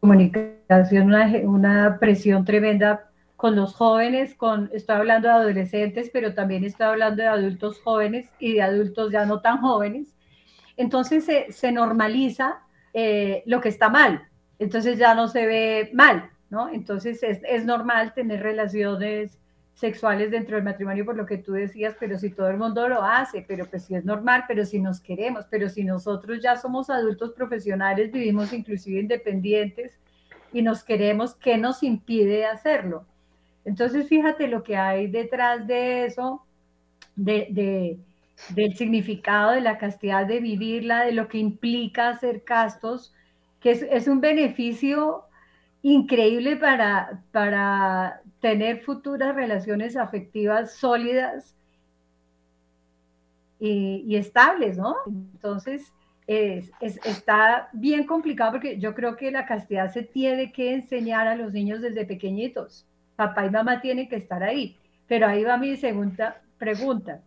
[0.00, 3.07] comunicación, una, una, presión tremenda
[3.38, 8.28] con los jóvenes, con, estoy hablando de adolescentes, pero también estoy hablando de adultos jóvenes
[8.40, 10.16] y de adultos ya no tan jóvenes.
[10.76, 16.30] Entonces se, se normaliza eh, lo que está mal, entonces ya no se ve mal,
[16.50, 16.68] ¿no?
[16.68, 19.38] Entonces es, es normal tener relaciones
[19.72, 23.04] sexuales dentro del matrimonio por lo que tú decías, pero si todo el mundo lo
[23.04, 26.90] hace, pero pues si es normal, pero si nos queremos, pero si nosotros ya somos
[26.90, 29.96] adultos profesionales, vivimos inclusive independientes
[30.52, 33.06] y nos queremos, ¿qué nos impide hacerlo?
[33.68, 36.42] Entonces, fíjate lo que hay detrás de eso,
[37.16, 37.98] de,
[38.54, 43.14] del significado de la castidad, de vivirla, de lo que implica ser castos,
[43.60, 45.24] que es, un beneficio
[45.82, 51.54] increíble para, para tener futuras relaciones afectivas sólidas
[53.60, 54.96] y, estables, ¿no?
[55.06, 55.92] Entonces,
[56.26, 61.36] es, está bien complicado porque yo creo que la castidad se tiene que enseñar a
[61.36, 62.87] los niños desde pequeñitos.
[63.18, 64.76] Papá y mamá tienen que estar ahí.
[65.08, 67.20] Pero ahí va mi segunda pregunta.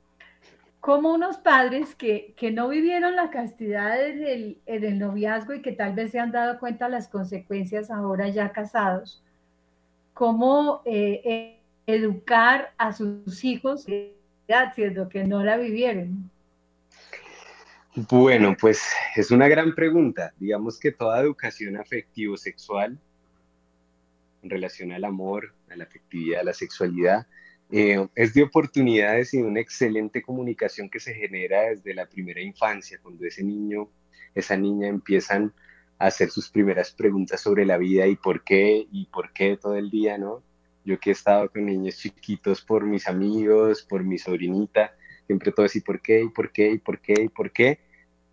[0.79, 5.61] ¿Cómo unos padres que, que no vivieron la castidad en el, en el, noviazgo y
[5.61, 9.21] que tal vez se han dado cuenta las consecuencias ahora ya casados,
[10.13, 13.85] cómo eh, eh, educar a sus hijos
[14.73, 16.31] siendo que no la vivieron?
[17.95, 20.31] Bueno, pues es una gran pregunta.
[20.39, 22.97] Digamos que toda educación afectivo-sexual
[24.43, 27.27] en relación al amor, la afectividad, la sexualidad,
[27.71, 32.41] eh, es de oportunidades y de una excelente comunicación que se genera desde la primera
[32.41, 33.89] infancia, cuando ese niño,
[34.35, 35.53] esa niña empiezan
[35.97, 39.75] a hacer sus primeras preguntas sobre la vida y por qué, y por qué todo
[39.75, 40.43] el día, ¿no?
[40.83, 44.95] Yo que he estado con niños chiquitos por mis amigos, por mi sobrinita,
[45.27, 46.23] siempre todo así, ¿por qué?
[46.23, 46.71] ¿Y por qué?
[46.71, 47.13] ¿Y por qué?
[47.21, 47.79] ¿Y por qué?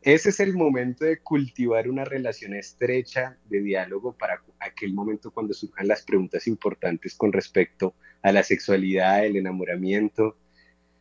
[0.03, 5.55] Ese es el momento de cultivar una relación estrecha de diálogo para aquel momento cuando
[5.55, 10.37] surjan las preguntas importantes con respecto a la sexualidad, el enamoramiento,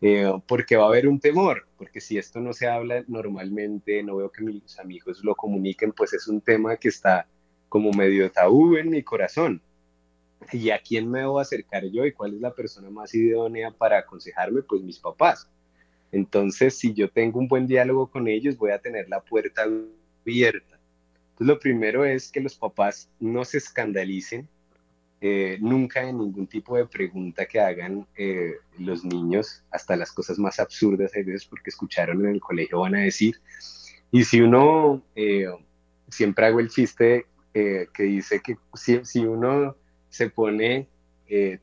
[0.02, 4.18] eh, porque va a haber un temor, porque si esto no se habla normalmente, no
[4.18, 7.28] veo que mis amigos lo comuniquen, pues es un tema que está
[7.70, 9.62] como medio tabú en mi corazón.
[10.52, 14.00] ¿Y a quién me debo acercar yo y cuál es la persona más idónea para
[14.00, 14.62] aconsejarme?
[14.62, 15.50] Pues mis papás.
[16.12, 19.64] Entonces, si yo tengo un buen diálogo con ellos, voy a tener la puerta
[20.22, 20.80] abierta.
[21.32, 24.48] Entonces, lo primero es que los papás no se escandalicen
[25.20, 30.38] eh, nunca en ningún tipo de pregunta que hagan eh, los niños, hasta las cosas
[30.38, 33.42] más absurdas a veces porque escucharon en el colegio van a decir.
[34.12, 35.48] Y si uno, eh,
[36.10, 39.76] siempre hago el chiste que dice que si, si uno
[40.10, 40.88] se pone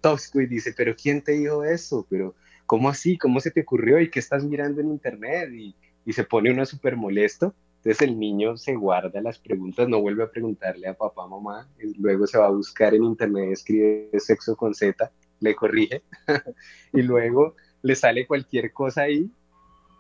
[0.01, 2.05] tosco y dice, pero ¿quién te dijo eso?
[2.11, 2.35] Pero
[2.67, 3.19] ¿cómo así?
[3.19, 4.01] ¿Cómo se te ocurrió?
[4.01, 5.51] ¿Y qué estás mirando en internet?
[5.53, 5.75] Y,
[6.05, 7.55] y se pone uno súper molesto.
[7.85, 12.27] Entonces el niño se guarda las preguntas, no vuelve a preguntarle a papá, mamá, luego
[12.27, 16.03] se va a buscar en internet, escribe sexo con Z, le corrige
[16.95, 19.31] y luego le sale cualquier cosa ahí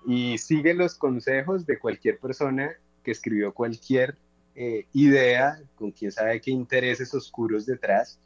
[0.07, 2.73] y sigue los consejos de cualquier persona
[3.03, 4.17] que escribió cualquier
[4.55, 8.19] eh, idea con quién sabe qué intereses oscuros detrás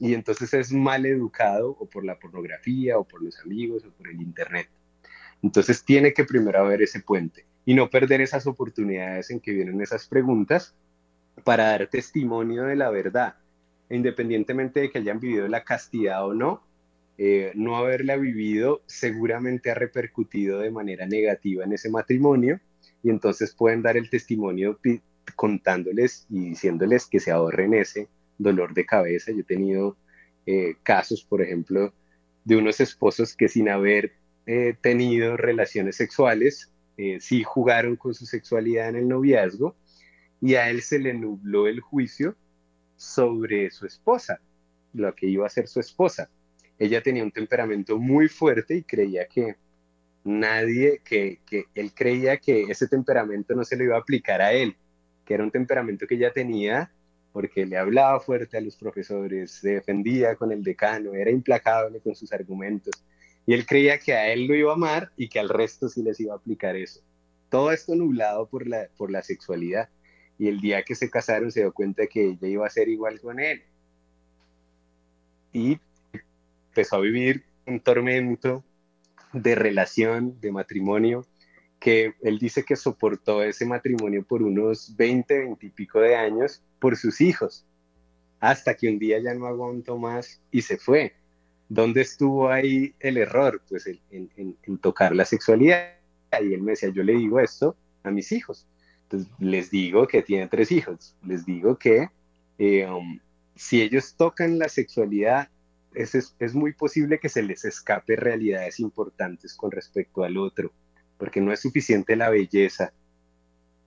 [0.00, 4.08] y entonces es mal educado o por la pornografía o por los amigos o por
[4.08, 4.68] el internet.
[5.42, 9.80] Entonces tiene que primero haber ese puente y no perder esas oportunidades en que vienen
[9.80, 10.74] esas preguntas
[11.44, 13.34] para dar testimonio de la verdad,
[13.90, 16.62] independientemente de que hayan vivido la castidad o no,
[17.16, 22.60] eh, no haberla vivido seguramente ha repercutido de manera negativa en ese matrimonio
[23.02, 24.78] y entonces pueden dar el testimonio
[25.34, 28.08] contándoles y diciéndoles que se ahorren ese
[28.38, 29.32] dolor de cabeza.
[29.32, 29.96] Yo he tenido
[30.46, 31.92] eh, casos, por ejemplo,
[32.44, 34.12] de unos esposos que sin haber
[34.46, 39.76] eh, tenido relaciones sexuales, eh, sí jugaron con su sexualidad en el noviazgo
[40.40, 42.34] y a él se le nubló el juicio
[42.96, 44.40] sobre su esposa,
[44.94, 46.30] lo que iba a ser su esposa.
[46.78, 49.56] Ella tenía un temperamento muy fuerte y creía que
[50.24, 54.52] nadie, que, que él creía que ese temperamento no se le iba a aplicar a
[54.52, 54.76] él,
[55.24, 56.90] que era un temperamento que ella tenía
[57.38, 62.16] porque le hablaba fuerte a los profesores, se defendía con el decano, era implacable con
[62.16, 63.00] sus argumentos.
[63.46, 66.02] Y él creía que a él lo iba a amar y que al resto sí
[66.02, 67.00] les iba a aplicar eso.
[67.48, 69.88] Todo esto nublado por la, por la sexualidad.
[70.36, 73.20] Y el día que se casaron se dio cuenta que ella iba a ser igual
[73.20, 73.62] con él.
[75.52, 75.78] Y
[76.70, 78.64] empezó a vivir un tormento
[79.32, 81.24] de relación, de matrimonio,
[81.78, 86.62] que él dice que soportó ese matrimonio por unos 20, 20 y pico de años
[86.78, 87.64] por sus hijos,
[88.40, 91.14] hasta que un día ya no aguantó más y se fue.
[91.68, 93.62] ¿Dónde estuvo ahí el error?
[93.68, 95.94] Pues en, tocar la sexualidad.
[96.40, 98.66] Y él me decía, yo le digo esto a mis hijos.
[99.04, 101.14] Entonces, les digo que tiene tres hijos.
[101.24, 102.08] Les digo que
[102.58, 103.18] eh, um,
[103.54, 105.48] si ellos tocan la sexualidad,
[105.94, 110.70] es, es, muy posible que se les escape realidades importantes con respecto al otro,
[111.18, 112.92] porque no es suficiente la belleza,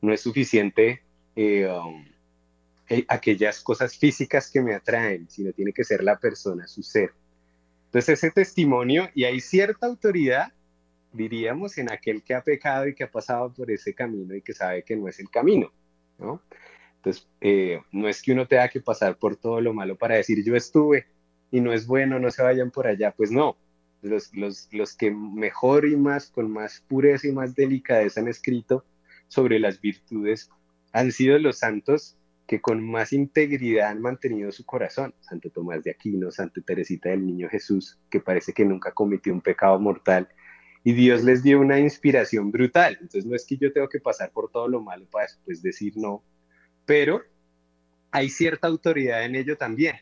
[0.02, 1.02] no es suficiente
[1.36, 2.06] eh, um,
[2.90, 7.12] eh, aquellas cosas físicas que me atraen, sino tiene que ser la persona, su ser.
[7.86, 10.52] Entonces ese testimonio, y hay cierta autoridad,
[11.14, 14.54] diríamos, en aquel que ha pecado y que ha pasado por ese camino y que
[14.54, 15.72] sabe que no es el camino,
[16.18, 16.42] ¿no?
[16.98, 20.44] Entonces, eh, no es que uno tenga que pasar por todo lo malo para decir
[20.44, 21.08] yo estuve
[21.50, 23.58] y no es bueno, no se vayan por allá, pues no,
[24.02, 28.86] los, los, los que mejor y más, con más pureza y más delicadeza han escrito
[29.28, 30.50] sobre las virtudes
[30.94, 35.14] han sido los santos que con más integridad han mantenido su corazón.
[35.22, 39.40] Santo Tomás de Aquino, Santa Teresita del Niño Jesús, que parece que nunca cometió un
[39.40, 40.28] pecado mortal.
[40.84, 42.98] Y Dios les dio una inspiración brutal.
[43.00, 45.94] Entonces no es que yo tengo que pasar por todo lo malo para después decir
[45.96, 46.24] no,
[46.86, 47.22] pero
[48.12, 49.96] hay cierta autoridad en ello también.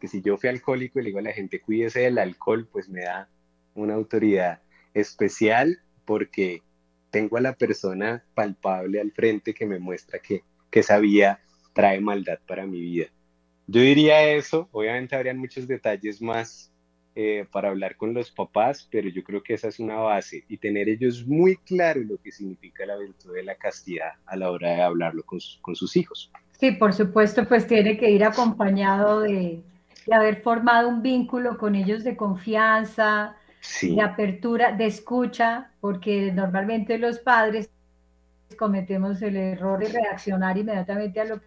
[0.00, 2.88] Porque si yo fui alcohólico y le digo a la gente cuídese del alcohol, pues
[2.88, 3.28] me da
[3.74, 4.62] una autoridad
[4.94, 6.62] especial porque
[7.10, 11.40] tengo a la persona palpable al frente que me muestra que, que esa vía
[11.74, 13.08] trae maldad para mi vida.
[13.66, 16.72] Yo diría eso, obviamente habrían muchos detalles más
[17.14, 20.56] eh, para hablar con los papás, pero yo creo que esa es una base y
[20.56, 24.70] tener ellos muy claro lo que significa la virtud de la castidad a la hora
[24.70, 26.32] de hablarlo con, con sus hijos.
[26.58, 29.62] Sí, por supuesto, pues tiene que ir acompañado de,
[30.06, 33.36] de haber formado un vínculo con ellos de confianza,
[33.82, 37.70] de apertura, de escucha, porque normalmente los padres
[38.58, 41.40] cometemos el error de reaccionar inmediatamente a lo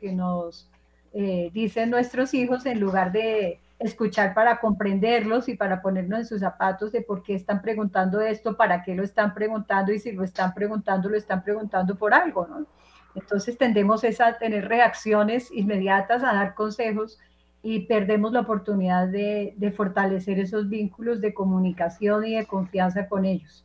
[0.00, 0.68] que nos
[1.12, 6.40] eh, dicen nuestros hijos en lugar de escuchar para comprenderlos y para ponernos en sus
[6.40, 10.22] zapatos de por qué están preguntando esto, para qué lo están preguntando y si lo
[10.22, 12.66] están preguntando, lo están preguntando por algo, ¿no?
[13.14, 17.18] Entonces tendemos a tener reacciones inmediatas, a dar consejos
[17.62, 23.64] y perdemos la oportunidad de, fortalecer esos vínculos de comunicación y de confianza con ellos.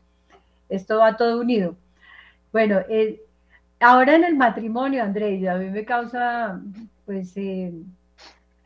[0.69, 1.75] Esto va todo unido.
[2.51, 3.21] Bueno, eh,
[3.79, 6.61] ahora en el matrimonio, Andrés, a mí me causa
[7.05, 7.71] pues eh,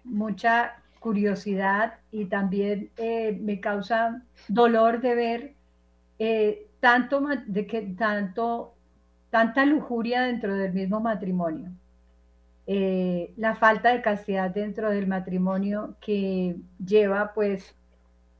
[0.03, 5.53] mucha curiosidad y también eh, me causa dolor de ver
[6.79, 8.73] tanto de que tanto
[9.29, 11.69] tanta lujuria dentro del mismo matrimonio.
[12.71, 17.73] Eh, la falta de castidad dentro del matrimonio que lleva pues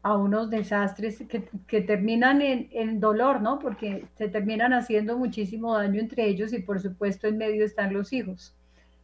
[0.03, 1.23] a unos desastres
[1.67, 3.57] que, terminan en, dolor, ¿no?
[3.57, 8.13] Porque se terminan haciendo muchísimo daño entre ellos y por supuesto en medio están los
[8.13, 8.53] hijos.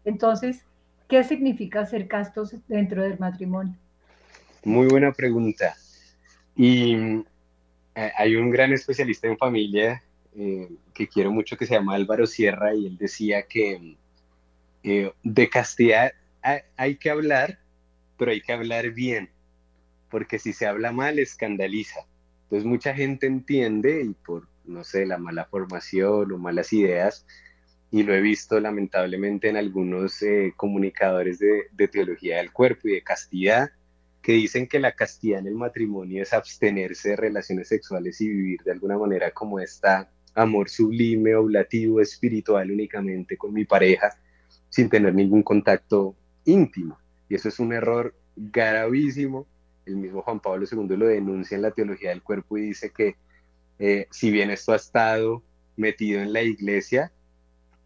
[0.06, 0.64] Entonces,
[1.10, 3.74] ¿qué significa ser castos dentro del matrimonio?
[4.64, 5.76] Muy buena pregunta.
[6.56, 7.24] Y
[7.96, 10.04] eh, hay un gran especialista en familia
[10.38, 13.98] eh, que quiero mucho que se llama Álvaro Sierra y él decía que
[14.88, 16.12] eh, de castidad
[16.78, 17.58] hay, que hablar,
[18.20, 19.32] pero hay que hablar bien,
[20.12, 22.02] porque si se habla mal escandaliza.
[22.44, 27.26] Entonces mucha gente entiende y por, no sé, la mala formación o malas ideas,
[27.90, 33.02] y lo he visto lamentablemente en algunos eh, comunicadores de, teología del cuerpo y de
[33.02, 33.72] castidad,
[34.22, 38.62] que dicen que la castidad en el matrimonio es abstenerse de relaciones sexuales y vivir
[38.64, 44.16] de alguna manera como esta amor sublime, oblativo, espiritual únicamente con mi pareja,
[44.76, 46.98] sin tener ningún contacto íntimo.
[47.30, 49.48] Y eso es un error gravísimo.
[49.86, 53.16] El mismo Juan Pablo II lo denuncia en la teología del cuerpo y dice que
[53.80, 55.42] eh, si bien esto ha estado
[55.78, 57.14] metido en la iglesia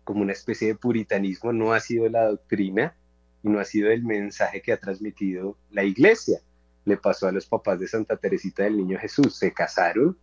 [0.03, 2.95] como una especie de puritanismo, no ha sido la doctrina
[3.43, 6.39] y no ha sido el mensaje que ha transmitido la iglesia.
[6.85, 10.17] Le pasó a los papás de Santa Teresita del Niño Jesús, se casaron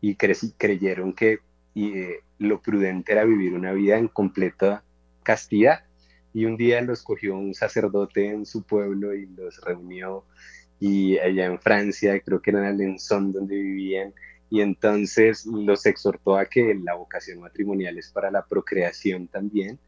[0.00, 1.40] y creyeron que
[1.74, 4.84] eh, lo prudente era vivir una vida en completa
[5.24, 5.85] castidad
[6.36, 10.22] y un día los cogió un sacerdote en su pueblo y los reunió
[10.78, 14.12] y allá en Francia, creo que era en Alençon donde vivían,
[14.50, 19.78] y entonces los exhortó a que la vocación matrimonial es para la procreación también,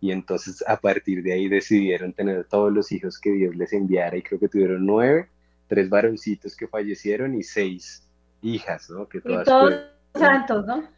[0.00, 4.16] y entonces a partir de ahí decidieron tener todos los hijos que Dios les enviara,
[4.16, 5.28] y creo que tuvieron nueve,
[5.66, 8.08] tres varoncitos que fallecieron y seis
[8.42, 9.08] hijas, ¿no?
[9.08, 9.74] Que todas y todos
[10.14, 10.88] santos, ¿no?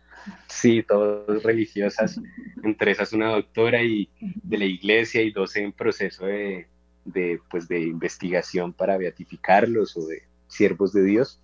[0.48, 2.20] Sí, todas religiosas,
[2.64, 6.66] entre esas una doctora y de la iglesia y dos en proceso de,
[7.04, 11.40] de, pues, de investigación para beatificarlos o de siervos de Dios.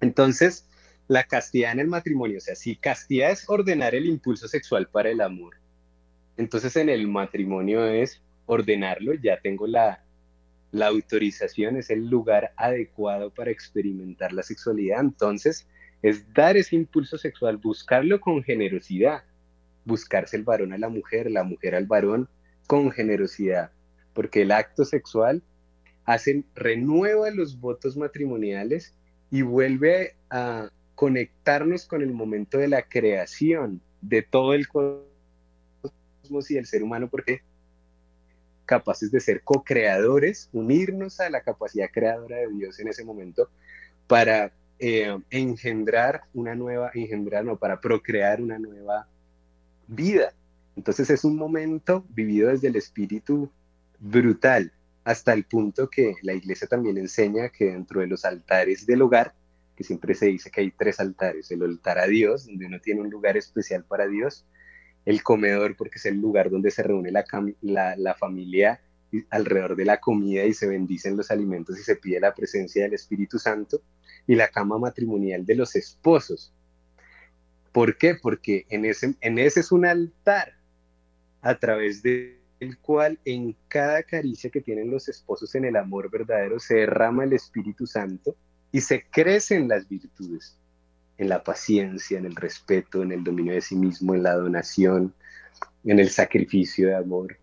[0.00, 0.68] Entonces,
[1.08, 5.10] la castidad en el matrimonio, o sea, si castidad es ordenar el impulso sexual para
[5.10, 5.56] el amor,
[6.36, 10.04] entonces en el matrimonio es ordenarlo, ya tengo la,
[10.72, 15.66] la autorización, es el lugar adecuado para experimentar la sexualidad, entonces
[16.08, 19.24] es dar ese impulso sexual, buscarlo con generosidad,
[19.84, 22.28] buscarse el varón a la mujer, la mujer al varón
[22.68, 23.72] con generosidad,
[24.14, 25.42] porque el acto sexual
[26.04, 28.94] hace, renueva los votos matrimoniales
[29.32, 35.02] y vuelve a conectarnos con el momento de la creación de todo el cosmos
[36.50, 37.42] y el ser humano, porque
[38.64, 43.50] capaces de ser co-creadores, unirnos a la capacidad creadora de Dios en ese momento
[44.06, 49.06] para eh, engendrar una nueva, engendrar, no, para procrear una nueva
[49.86, 50.32] vida.
[50.76, 53.50] Entonces es un momento vivido desde el espíritu
[53.98, 54.72] brutal.
[55.04, 59.34] hasta el punto que la iglesia también enseña que dentro de los altares del hogar,
[59.76, 63.02] que siempre se dice que hay tres altares, el altar a Dios, donde uno tiene
[63.02, 64.44] un lugar especial para Dios,
[65.04, 67.24] el comedor, porque es el lugar donde se reúne la,
[67.96, 68.80] la, familia
[69.30, 72.94] alrededor de la comida y se bendicen los alimentos y se pide la presencia del
[72.94, 73.80] Espíritu Santo,
[74.26, 76.52] y la cama matrimonial de los esposos.
[77.72, 78.14] ¿Por qué?
[78.14, 80.54] Porque en ese, en ese es un altar
[81.42, 82.38] a través del
[82.80, 87.34] cual en cada caricia que tienen los esposos en el amor verdadero se derrama el
[87.34, 88.34] Espíritu Santo
[88.72, 90.58] y se crecen las virtudes
[91.18, 95.14] en la paciencia, en el respeto, en el dominio de sí mismo, en la donación,
[95.84, 97.38] en el sacrificio de amor.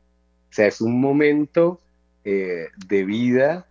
[0.49, 1.81] O sea, es un momento
[2.23, 3.67] eh, de vida,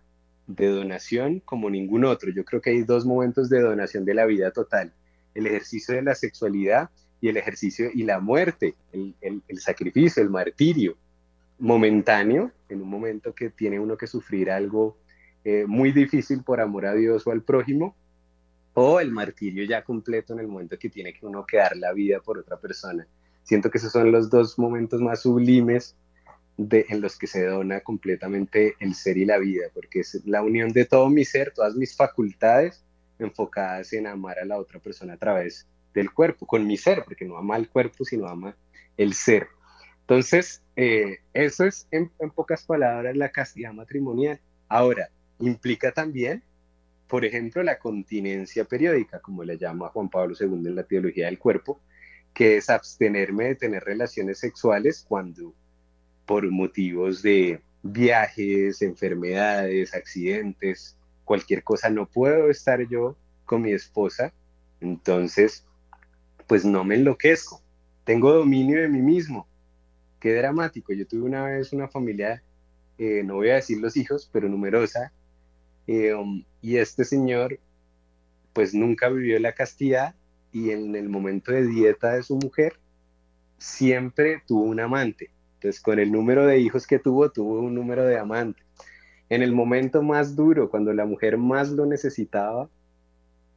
[0.47, 2.31] de donación como ningún otro.
[2.31, 4.93] Yo creo que hay dos momentos de donación de la vida total.
[5.33, 6.89] El ejercicio de la sexualidad
[7.21, 10.97] y el ejercicio y la muerte, el, sacrificio, el martirio
[11.59, 14.97] momentáneo, en un momento que tiene uno que sufrir algo
[15.45, 17.95] eh, muy difícil por amor a Dios o al prójimo,
[18.73, 22.19] o el martirio ya completo en el momento que tiene que uno quedar la vida
[22.19, 23.07] por otra persona.
[23.43, 25.95] Siento que esos son los dos momentos más sublimes
[26.57, 30.41] de, en los que se dona completamente el ser y la vida, porque es la
[30.41, 32.83] unión de todo mi ser, todas mis facultades
[33.19, 37.25] enfocadas en amar a la otra persona a través del cuerpo, con mi ser, porque
[37.25, 38.55] no ama el cuerpo, sino ama
[38.97, 39.47] el ser.
[40.01, 44.39] Entonces, eh, eso es en, en pocas palabras la castidad matrimonial.
[44.67, 46.43] Ahora, implica también
[47.13, 51.37] por ejemplo, la continencia periódica, como le llama Juan Pablo II en la teología del
[51.37, 51.79] cuerpo,
[52.33, 55.53] que es abstenerme de tener relaciones sexuales cuando
[56.25, 63.15] por motivos de viajes, enfermedades, accidentes, cualquier cosa, no puedo estar yo
[63.45, 64.33] con mi esposa,
[64.79, 65.65] entonces,
[66.47, 67.61] pues no me enloquezco,
[68.03, 69.47] tengo dominio de mí mismo.
[70.19, 72.41] Qué dramático, yo tuve una vez una familia,
[72.97, 75.11] eh, no voy a decir los hijos, pero numerosa,
[75.87, 77.59] eh, um, y este señor,
[78.53, 80.15] pues nunca vivió la castidad
[80.53, 82.79] y en el momento de dieta de su mujer,
[83.57, 85.32] siempre tuvo un amante.
[85.63, 88.65] Entonces, con el número de hijos que tuvo, tuvo un número de amantes.
[89.29, 92.69] En el momento más duro, cuando la mujer más lo necesitaba,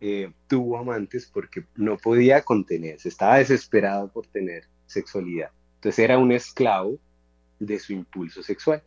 [0.00, 5.50] eh, tuvo amantes porque no podía contenerse, estaba desesperado por tener sexualidad.
[5.74, 6.96] Entonces era un esclavo
[7.58, 8.84] de su impulso sexual.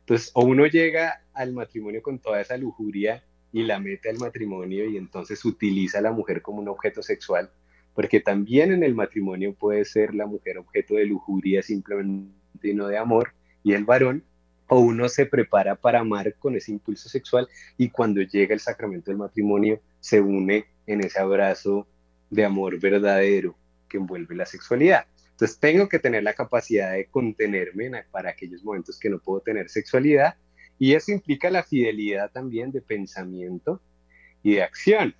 [0.00, 4.86] Entonces, o uno llega al matrimonio con toda esa lujuria y la mete al matrimonio
[4.86, 7.50] y entonces utiliza a la mujer como un objeto sexual,
[7.92, 12.88] porque también en el matrimonio puede ser la mujer objeto de lujuria simplemente y no
[12.88, 13.32] de amor,
[13.62, 14.24] y el varón,
[14.68, 19.10] o uno se prepara para amar con ese impulso sexual y cuando llega el sacramento
[19.10, 21.86] del matrimonio se une en ese abrazo
[22.30, 23.54] de amor verdadero
[23.88, 25.04] que envuelve la sexualidad.
[25.32, 29.68] Entonces tengo que tener la capacidad de contenerme para aquellos momentos que no puedo tener
[29.68, 30.36] sexualidad
[30.78, 33.80] y eso implica la fidelidad también de pensamiento
[34.42, 35.14] y de acción,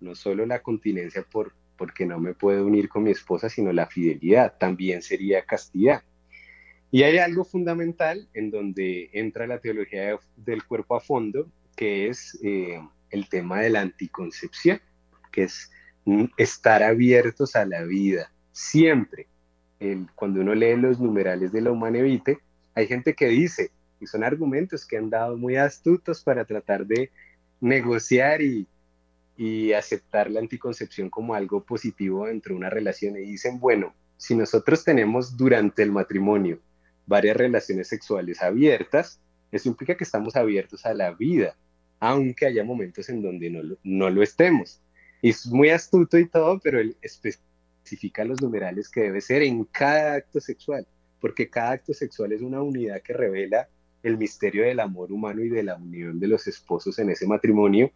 [0.00, 3.86] no solo la continencia por porque no me puedo unir con mi esposa, sino la
[3.86, 6.02] fidelidad, también sería castidad.
[6.90, 12.38] Y hay algo fundamental en donde entra la teología del cuerpo a fondo, que es
[12.42, 12.80] eh,
[13.10, 14.80] el tema de la anticoncepción,
[15.30, 15.70] que es
[16.38, 19.26] estar abiertos a la vida, siempre,
[20.14, 22.38] cuando uno lee los numerales de la Humanevite,
[22.74, 23.70] hay gente que dice,
[24.00, 27.10] y son argumentos que han dado muy astutos para tratar de
[27.60, 28.66] negociar y,
[29.36, 33.16] y aceptar la anticoncepción como algo positivo dentro de una relación.
[33.16, 36.58] Y dicen, bueno, si nosotros tenemos durante el matrimonio
[37.08, 41.56] varias relaciones sexuales abiertas, eso implica que estamos abiertos a la vida,
[41.98, 44.80] aunque haya momentos en donde no lo, no lo estemos.
[45.22, 50.14] Es muy astuto y todo, pero el especifica los numerales que debe ser en cada
[50.14, 50.86] acto sexual,
[51.20, 53.68] porque cada acto sexual es una unidad que revela
[54.02, 57.90] el misterio del amor humano y de la unión de los esposos en ese matrimonio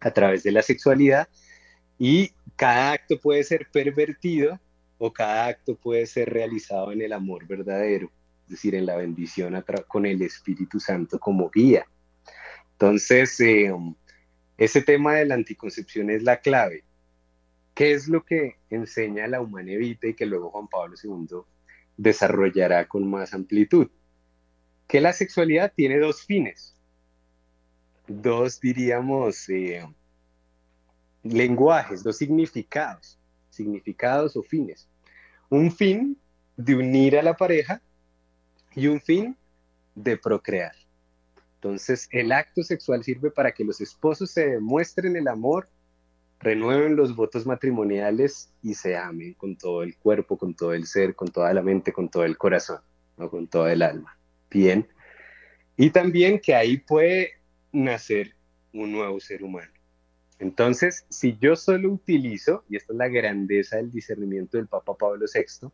[0.00, 1.28] a través de la sexualidad
[1.98, 4.58] y cada acto puede ser pervertido
[4.98, 8.10] o cada acto puede ser realizado en el amor verdadero,
[8.48, 11.86] es decir, en la bendición con el Espíritu Santo como guía.
[12.72, 13.70] Entonces, eh,
[14.56, 16.82] ese tema de la anticoncepción es la clave.
[17.74, 21.42] ¿Qué es lo que enseña la Humana Evita y que luego Juan Pablo II
[21.98, 23.88] desarrollará con más amplitud?
[24.86, 26.74] Que la sexualidad tiene dos fines,
[28.06, 29.86] dos, diríamos, eh,
[31.22, 33.18] lenguajes, dos significados,
[33.50, 34.88] significados o fines.
[35.50, 36.16] Un fin
[36.56, 37.82] de unir a la pareja
[38.74, 39.36] y un fin
[39.94, 40.72] de procrear.
[41.56, 45.68] Entonces, el acto sexual sirve para que los esposos se demuestren el amor
[46.40, 51.14] renueven los votos matrimoniales y se amen con todo el cuerpo, con todo el ser,
[51.14, 52.80] con toda la mente, con todo el corazón,
[53.16, 53.30] ¿no?
[53.30, 54.16] con todo el alma.
[54.50, 54.86] Bien.
[55.76, 57.32] Y también que ahí puede
[57.72, 58.34] nacer
[58.72, 59.72] un nuevo ser humano.
[60.38, 65.26] Entonces, si yo solo utilizo, y esta es la grandeza del discernimiento del Papa Pablo
[65.32, 65.68] VI,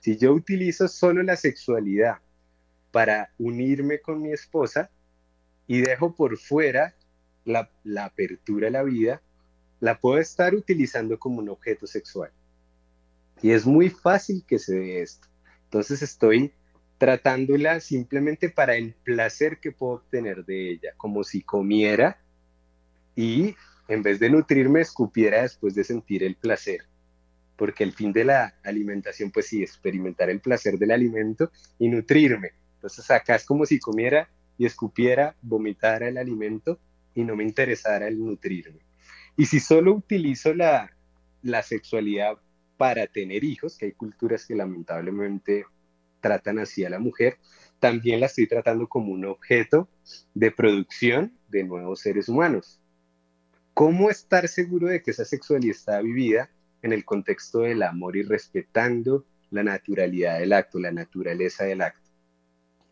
[0.00, 2.16] si yo utilizo solo la sexualidad
[2.96, 4.88] para unirme con mi esposa
[5.66, 6.94] y dejo por fuera
[7.44, 7.70] la,
[8.02, 9.20] apertura a la vida,
[9.80, 12.30] la puedo estar utilizando como un objeto sexual.
[13.42, 15.28] Y es muy fácil que se dé esto.
[15.64, 16.54] Entonces estoy
[16.96, 22.18] tratándola simplemente para el placer que puedo obtener de ella, como si comiera
[23.14, 23.56] y
[23.88, 26.86] en vez de nutrirme, escupiera después de sentir el placer.
[27.58, 32.52] Porque el fin de la alimentación, pues sí, experimentar el placer del alimento y nutrirme.
[32.86, 36.78] Entonces acá es como si comiera y escupiera, vomitara el alimento
[37.14, 38.78] y no me interesara el nutrirme.
[39.36, 40.96] Y si solo utilizo la,
[41.42, 42.38] la sexualidad
[42.76, 45.66] para tener hijos, que hay culturas que lamentablemente
[46.20, 47.38] tratan así a la mujer,
[47.80, 49.88] también la estoy tratando como un objeto
[50.34, 52.80] de producción de nuevos seres humanos.
[53.74, 56.50] ¿Cómo estar seguro de que esa sexualidad está vivida
[56.82, 62.05] en el contexto del amor y respetando la naturalidad del acto, la naturaleza del acto,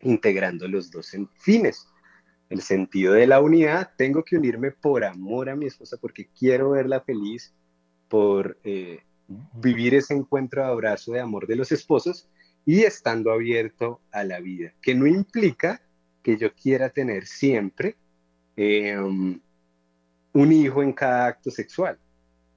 [0.01, 1.87] integrando los dos fines?
[2.49, 6.71] El sentido de la unidad, tengo que unirme por amor a mi esposa porque quiero
[6.71, 7.53] verla feliz,
[8.07, 12.29] por eh, vivir ese encuentro de abrazo de amor de los esposos
[12.65, 15.81] y estando abierto a la vida, que no implica
[16.21, 17.95] que yo quiera tener siempre
[18.55, 21.99] eh, un hijo en cada acto sexual,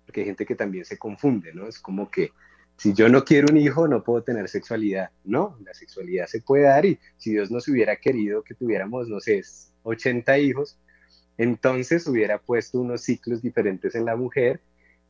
[0.04, 1.66] porque hay gente que también se confunde, ¿no?
[1.66, 2.32] Es como que
[2.78, 5.10] si yo no quiero un hijo, no puedo tener sexualidad.
[5.24, 9.18] No, la sexualidad se puede dar y si Dios nos hubiera querido que tuviéramos, no
[9.20, 9.42] sé,
[9.82, 10.78] 80 hijos,
[11.36, 14.60] entonces hubiera puesto unos ciclos diferentes en la mujer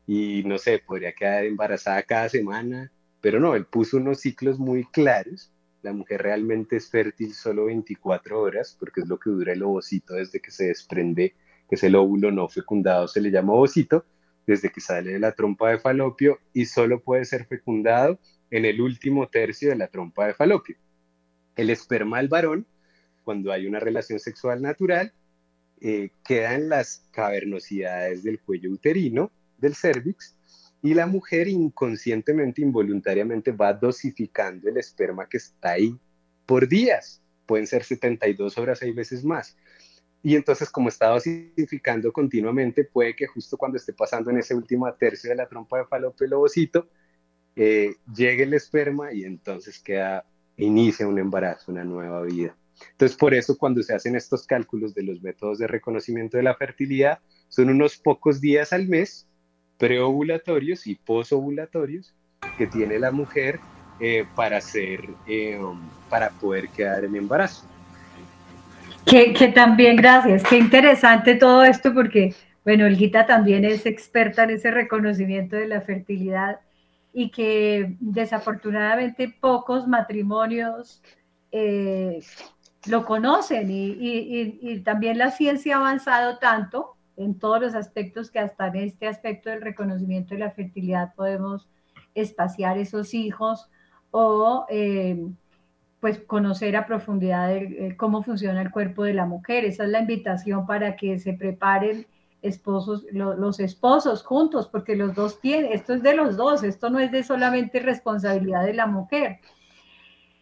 [0.06, 2.90] y no sé, podría quedar embarazada cada semana,
[3.20, 5.52] pero no, él puso unos ciclos muy claros.
[5.82, 10.14] La mujer realmente es fértil solo 24 horas, porque es lo que dura el ovocito
[10.14, 11.34] desde que se desprende
[11.68, 14.06] que es el óvulo no fecundado, se le llama ovocito,
[14.48, 18.18] desde que sale de la trompa de falopio y solo puede ser fecundado
[18.50, 20.74] en el último tercio de la trompa de falopio.
[21.54, 22.66] El esperma del varón,
[23.24, 25.12] cuando hay una relación sexual natural,
[25.82, 30.34] eh, queda en las cavernosidades del cuello uterino, del cervix,
[30.80, 35.94] y la mujer inconscientemente, involuntariamente va dosificando el esperma que está ahí
[36.46, 37.20] por días.
[37.44, 39.58] Pueden ser 72 horas, hay veces más.
[40.22, 44.92] Y entonces, como está dosificando continuamente, puede que justo cuando esté pasando en ese último
[44.94, 46.88] tercio de la trompa de falopio el ovocito,
[47.54, 50.24] eh, llegue el esperma y entonces queda,
[50.56, 52.56] inicia un embarazo, una nueva vida.
[52.92, 56.54] Entonces, por eso cuando se hacen estos cálculos de los métodos de reconocimiento de la
[56.54, 59.28] fertilidad, son unos pocos días al mes
[59.78, 62.14] preovulatorios y posovulatorios
[62.56, 63.60] que tiene la mujer
[64.00, 65.60] eh, para, hacer, eh,
[66.10, 67.66] para poder quedar en embarazo.
[69.08, 74.70] Que, también, gracias, qué interesante todo esto porque, bueno, Elguita también es experta en ese
[74.70, 76.60] reconocimiento de la fertilidad
[77.14, 81.02] y que desafortunadamente pocos matrimonios
[81.52, 82.20] eh,
[82.86, 88.66] lo conocen y, también la ciencia ha avanzado tanto en todos los aspectos que hasta
[88.66, 91.66] en este aspecto del reconocimiento de la fertilidad podemos
[92.14, 93.70] espaciar esos hijos
[94.10, 94.66] o...
[94.68, 95.16] Eh,
[96.00, 97.50] pues conocer a profundidad
[97.96, 99.64] cómo funciona el cuerpo de la mujer.
[99.64, 102.06] Esa es la invitación para que se preparen
[102.42, 107.00] esposos, los esposos juntos, porque los dos tienen, esto es de los dos, esto no
[107.00, 109.40] es de solamente responsabilidad de la mujer.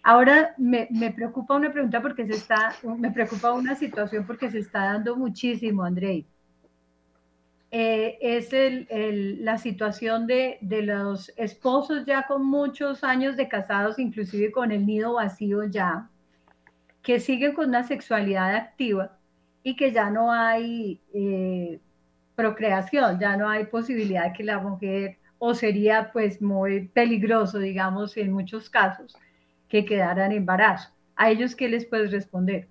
[0.02, 4.59] Ahora me, me, preocupa una pregunta porque se está, me preocupa una situación porque se
[4.59, 6.26] está dando muchísimo, Andrei.
[7.73, 13.99] Eh, es el, la situación de, de, los esposos ya con muchos años de casados,
[13.99, 16.09] inclusive con el nido vacío ya,
[17.03, 19.19] que siguen con una sexualidad activa
[19.62, 21.81] y que ya no hay eh,
[22.37, 28.33] procreación, ya no hay posibilidad que la mujer, o sería pues muy peligroso, digamos, en
[28.33, 29.17] muchos casos,
[29.69, 30.91] que quedaran embarazo.
[31.17, 32.69] ¿A ellos qué les puedes responder?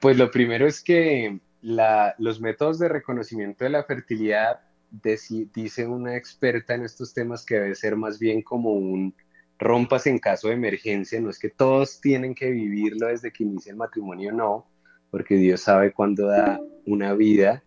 [0.00, 6.74] Pues lo primero es que los métodos de reconocimiento de la fertilidad, dice una experta
[6.74, 9.14] en estos temas que debe ser más bien como un
[9.58, 13.72] rompas en caso de emergencia, no es que todos tienen que vivirlo desde que inicia
[13.72, 14.66] el matrimonio, no,
[15.10, 17.64] porque Dios sabe cuándo da una vida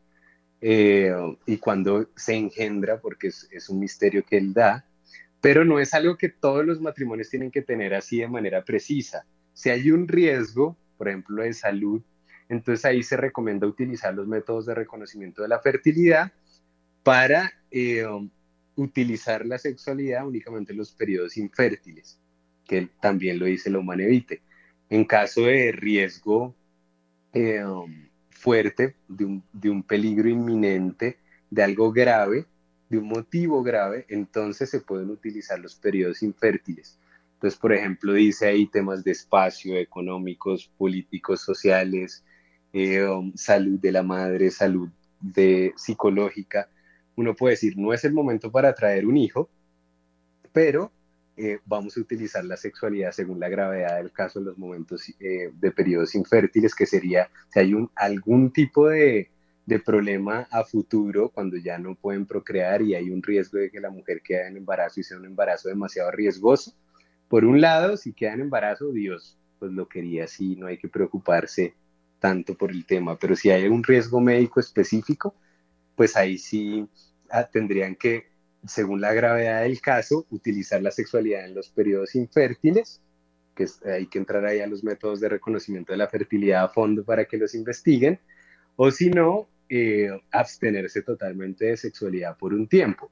[0.62, 1.14] eh,
[1.46, 4.86] y cuándo se engendra, porque es, es un misterio que Él da,
[5.42, 9.26] pero no es algo que todos los matrimonios tienen que tener así de manera precisa.
[9.54, 12.02] Si hay un riesgo, por ejemplo, de salud,
[12.52, 16.34] entonces ahí se recomienda utilizar los métodos de reconocimiento de la fertilidad
[17.02, 18.06] para eh,
[18.76, 22.20] utilizar la sexualidad únicamente en los periodos infértiles,
[22.68, 24.42] que también lo dice la Humanevite.
[24.90, 26.54] En caso de riesgo
[27.32, 27.64] eh,
[28.30, 32.48] fuerte, de un, de un peligro inminente, de algo grave,
[32.90, 37.00] de un motivo grave, entonces se pueden utilizar los periodos infértiles.
[37.36, 42.26] Entonces, por ejemplo, dice ahí temas de espacio, económicos, políticos, sociales,
[43.36, 46.70] salud de la madre, salud de psicológica.
[47.16, 49.50] Uno puede decir, no es el momento para traer un hijo,
[50.52, 50.92] pero
[51.38, 55.52] eh, vamos a utilizar la sexualidad según la gravedad del caso en los momentos eh,
[55.54, 59.30] de periodos infértiles, que sería si hay algún tipo de,
[59.66, 63.80] de, problema a futuro cuando ya no pueden procrear y hay un riesgo de que
[63.80, 66.74] la mujer quede en embarazo y sea un embarazo demasiado riesgoso.
[67.30, 70.90] Por un lado, si queda en embarazo, Dios pues lo quería así, no hay que
[70.90, 71.76] preocuparse
[72.22, 75.36] tanto por el tema, pero si hay un riesgo médico específico,
[75.96, 76.88] pues ahí sí
[77.32, 78.32] ah, tendrían que
[78.66, 83.02] según la gravedad del caso, utilizar la sexualidad en los periodos infértiles,
[83.56, 87.04] que hay que entrar ahí a los métodos de reconocimiento de la fertilidad a fondo
[87.04, 88.20] para que los investiguen,
[88.76, 93.12] o si no, eh, abstenerse totalmente de sexualidad por un tiempo.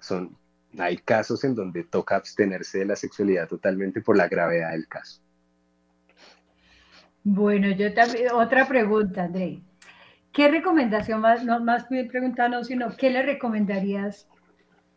[0.00, 0.36] Son,
[0.78, 5.20] hay casos en donde toca abstenerse de la sexualidad totalmente por la gravedad del caso.
[7.24, 9.60] Bueno, yo también, otra pregunta, André.
[10.32, 14.28] ¿Qué recomendación, más, no más bien preguntando, sino qué le recomendarías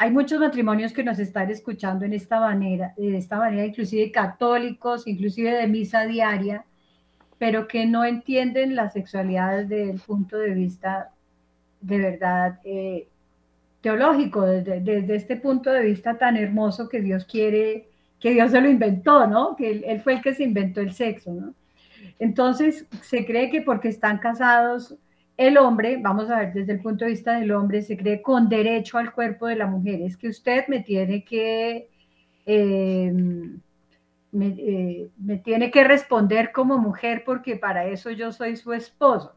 [0.02, 5.06] hay muchos matrimonios que nos están escuchando en esta manera, de esta manera, inclusive católicos,
[5.06, 6.66] inclusive de misa diaria,
[7.38, 11.12] pero que no entienden la sexualidad desde el punto de vista
[11.82, 13.10] de verdad eh,
[13.82, 17.88] teológico, desde, este punto de vista tan hermoso que Dios quiere,
[18.20, 19.56] que Dios se lo inventó, ¿no?
[19.56, 21.54] Que él fue el que se inventó el sexo, ¿no?
[22.20, 24.96] Entonces, se cree que porque están casados
[25.38, 28.48] el hombre, vamos a ver desde el punto de vista del hombre, se cree con
[28.48, 30.02] derecho al cuerpo de la mujer.
[30.02, 31.90] Es que usted me tiene que,
[32.46, 33.60] em,
[34.34, 39.36] eh, me, tiene que responder como mujer porque para eso yo soy su esposo.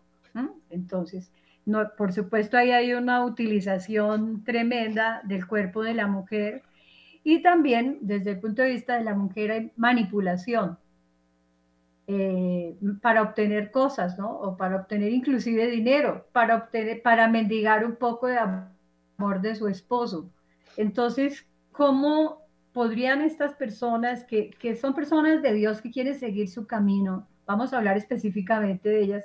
[0.70, 1.30] Entonces,
[1.64, 6.62] no, por supuesto, ahí hay una utilización tremenda del cuerpo de la mujer
[7.22, 10.76] y también desde el punto de vista de la mujer hay manipulación
[12.06, 14.30] eh, para obtener cosas, ¿no?
[14.30, 19.68] O para obtener inclusive dinero, para obtener, para mendigar un poco de amor de su
[19.68, 20.30] esposo.
[20.76, 22.42] Entonces, ¿cómo
[22.74, 27.72] podrían estas personas que, que son personas de Dios que quieren seguir su camino, vamos
[27.72, 29.24] a hablar específicamente de ellas,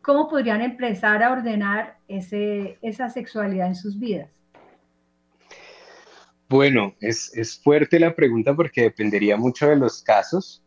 [0.00, 4.30] cómo podrían empezar a ordenar ese, esa sexualidad en sus vidas?
[6.48, 10.63] Bueno, es, es fuerte la pregunta porque dependería mucho de los casos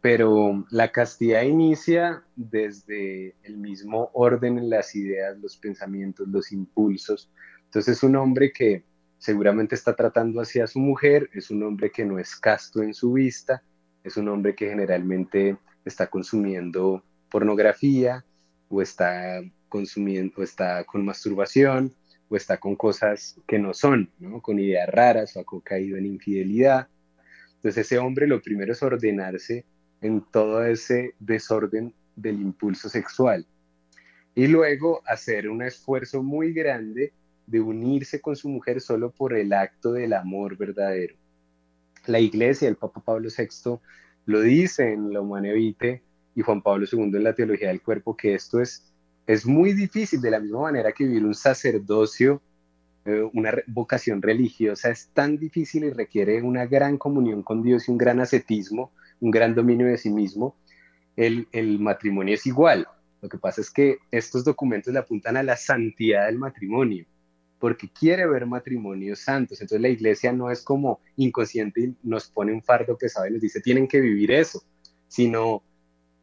[0.00, 7.30] pero la castidad inicia desde el mismo orden en las ideas, los pensamientos, los impulsos.
[7.64, 8.84] Entonces es un hombre que
[9.18, 13.12] seguramente está tratando hacia su mujer, es un hombre que no es casto en su
[13.12, 13.62] vista,
[14.02, 18.24] es un hombre que generalmente está consumiendo pornografía
[18.68, 21.94] o está consumiendo, está con masturbación
[22.28, 24.40] o está con cosas que no son, ¿no?
[24.40, 26.88] con ideas raras o ha caído en infidelidad.
[27.56, 29.64] Entonces ese hombre lo primero es ordenarse
[30.04, 33.46] en todo ese desorden del impulso sexual.
[34.34, 37.14] Y luego hacer un esfuerzo muy grande
[37.46, 41.14] de unirse con su mujer solo por el acto del amor verdadero.
[42.04, 43.78] La iglesia, el Papa Pablo VI,
[44.26, 46.02] lo dice en la Humane Vitae
[46.34, 48.92] y Juan Pablo II en la Teología del Cuerpo, que esto es,
[49.26, 52.42] es muy difícil, de la misma manera que vivir un sacerdocio,
[53.06, 57.90] eh, una vocación religiosa, es tan difícil y requiere una gran comunión con Dios y
[57.90, 60.56] un gran ascetismo, un gran dominio de sí mismo,
[61.16, 62.86] el, el matrimonio es igual.
[63.20, 67.06] Lo que pasa es que estos documentos le apuntan a la santidad del matrimonio,
[67.58, 69.60] porque quiere ver matrimonios santos.
[69.60, 73.40] Entonces la iglesia no es como inconsciente y nos pone un fardo pesado y nos
[73.40, 74.62] dice, tienen que vivir eso,
[75.08, 75.62] sino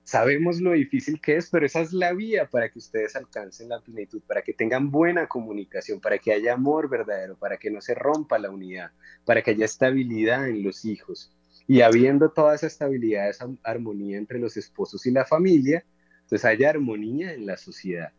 [0.04, 3.80] sabemos lo difícil que es, pero esa es la vía para que ustedes alcancen la
[3.80, 7.96] plenitud, para que tengan buena comunicación, para que haya amor verdadero, para que no se
[7.96, 8.92] rompa la unidad,
[9.26, 11.34] para que haya estabilidad en los hijos.
[11.68, 15.84] Y habiendo toda esa estabilidad, esa armonía entre los esposos y la familia,
[16.24, 18.12] entonces haya armonía en la sociedad.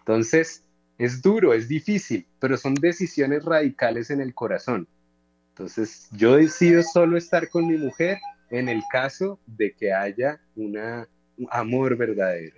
[0.00, 0.64] Entonces,
[0.98, 4.88] es duro, es difícil, pero son decisiones radicales en el corazón.
[5.50, 8.18] Entonces, yo decido solo estar con mi mujer
[8.50, 12.56] en el caso de que haya una, un amor verdadero,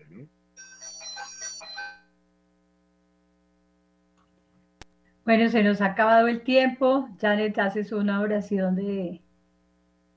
[5.24, 7.06] Bueno, se nos ha acabado el tiempo.
[7.20, 9.20] Janet, haces una oración de,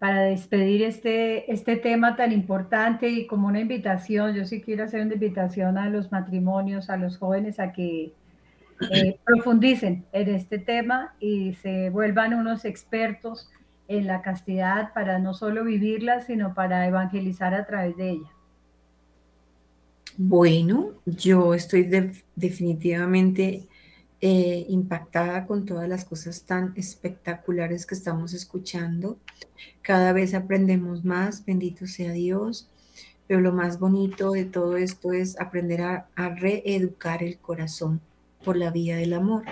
[0.02, 5.06] para despedir este, este tema tan importante y como una invitación, yo sí quiero hacer
[5.06, 8.12] una invitación a los matrimonios, a los jóvenes a que
[8.90, 13.52] eh, profundicen en este tema y se vuelvan unos expertos
[13.88, 18.32] en la castidad para no solo vivirla, sino para evangelizar a través de ella.
[20.18, 21.88] Bueno, yo estoy
[22.36, 23.68] definitivamente
[24.22, 29.18] eh, impactada con todas las cosas tan espectaculares que estamos escuchando.
[29.82, 32.70] Cada vez aprendemos más, bendito sea Dios.
[33.28, 38.02] Pero lo más bonito de todo esto es aprender a, a reeducar el corazón
[38.44, 39.44] por la vía del amor.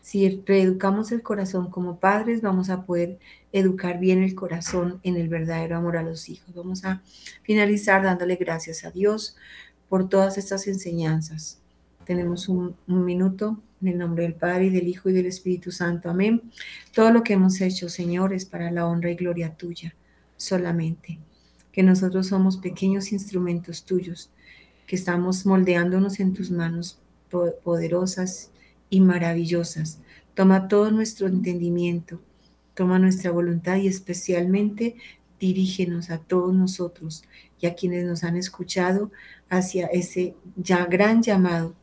[0.00, 3.18] Si reeducamos el corazón como padres, vamos a poder
[3.52, 6.54] educar bien el corazón en el verdadero amor a los hijos.
[6.54, 7.02] Vamos a
[7.42, 9.36] finalizar dándole gracias a Dios
[9.88, 11.60] por todas estas enseñanzas.
[12.04, 16.10] Tenemos un, minuto en el nombre del Padre y del Hijo y del Espíritu Santo.
[16.10, 16.42] Amén.
[16.94, 19.94] Todo lo que hemos hecho, Señor, es para la honra y gloria tuya
[20.36, 21.18] solamente.
[21.72, 24.30] Que nosotros somos pequeños instrumentos tuyos,
[24.86, 26.98] que estamos moldeándonos en tus manos
[27.62, 28.50] poderosas
[28.90, 30.00] y maravillosas.
[30.34, 32.20] Toma todo nuestro entendimiento,
[32.74, 34.96] toma nuestra voluntad y especialmente
[35.38, 37.24] dirígenos a todos nosotros
[37.60, 39.10] y a quienes nos han escuchado
[39.48, 41.74] hacia ese ya gran llamado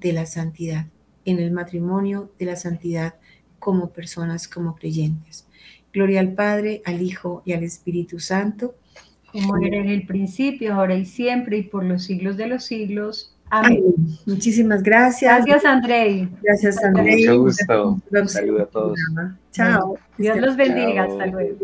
[0.00, 0.86] de la santidad,
[1.24, 3.14] en el matrimonio de la santidad
[3.58, 5.46] como personas, como creyentes.
[5.92, 8.74] Gloria al Padre, al Hijo y al Espíritu Santo.
[9.32, 13.34] Como era en el principio, ahora y siempre, y por los siglos de los siglos.
[13.50, 13.82] Amén.
[14.26, 15.44] Muchísimas gracias.
[15.44, 16.28] Gracias, Andrei.
[16.42, 17.26] Gracias, Andrei.
[17.26, 18.00] Mucho gusto.
[18.10, 18.98] Un saludo a todos.
[19.52, 19.96] Chao.
[20.18, 21.04] Dios los bendiga.
[21.04, 21.56] Hasta luego.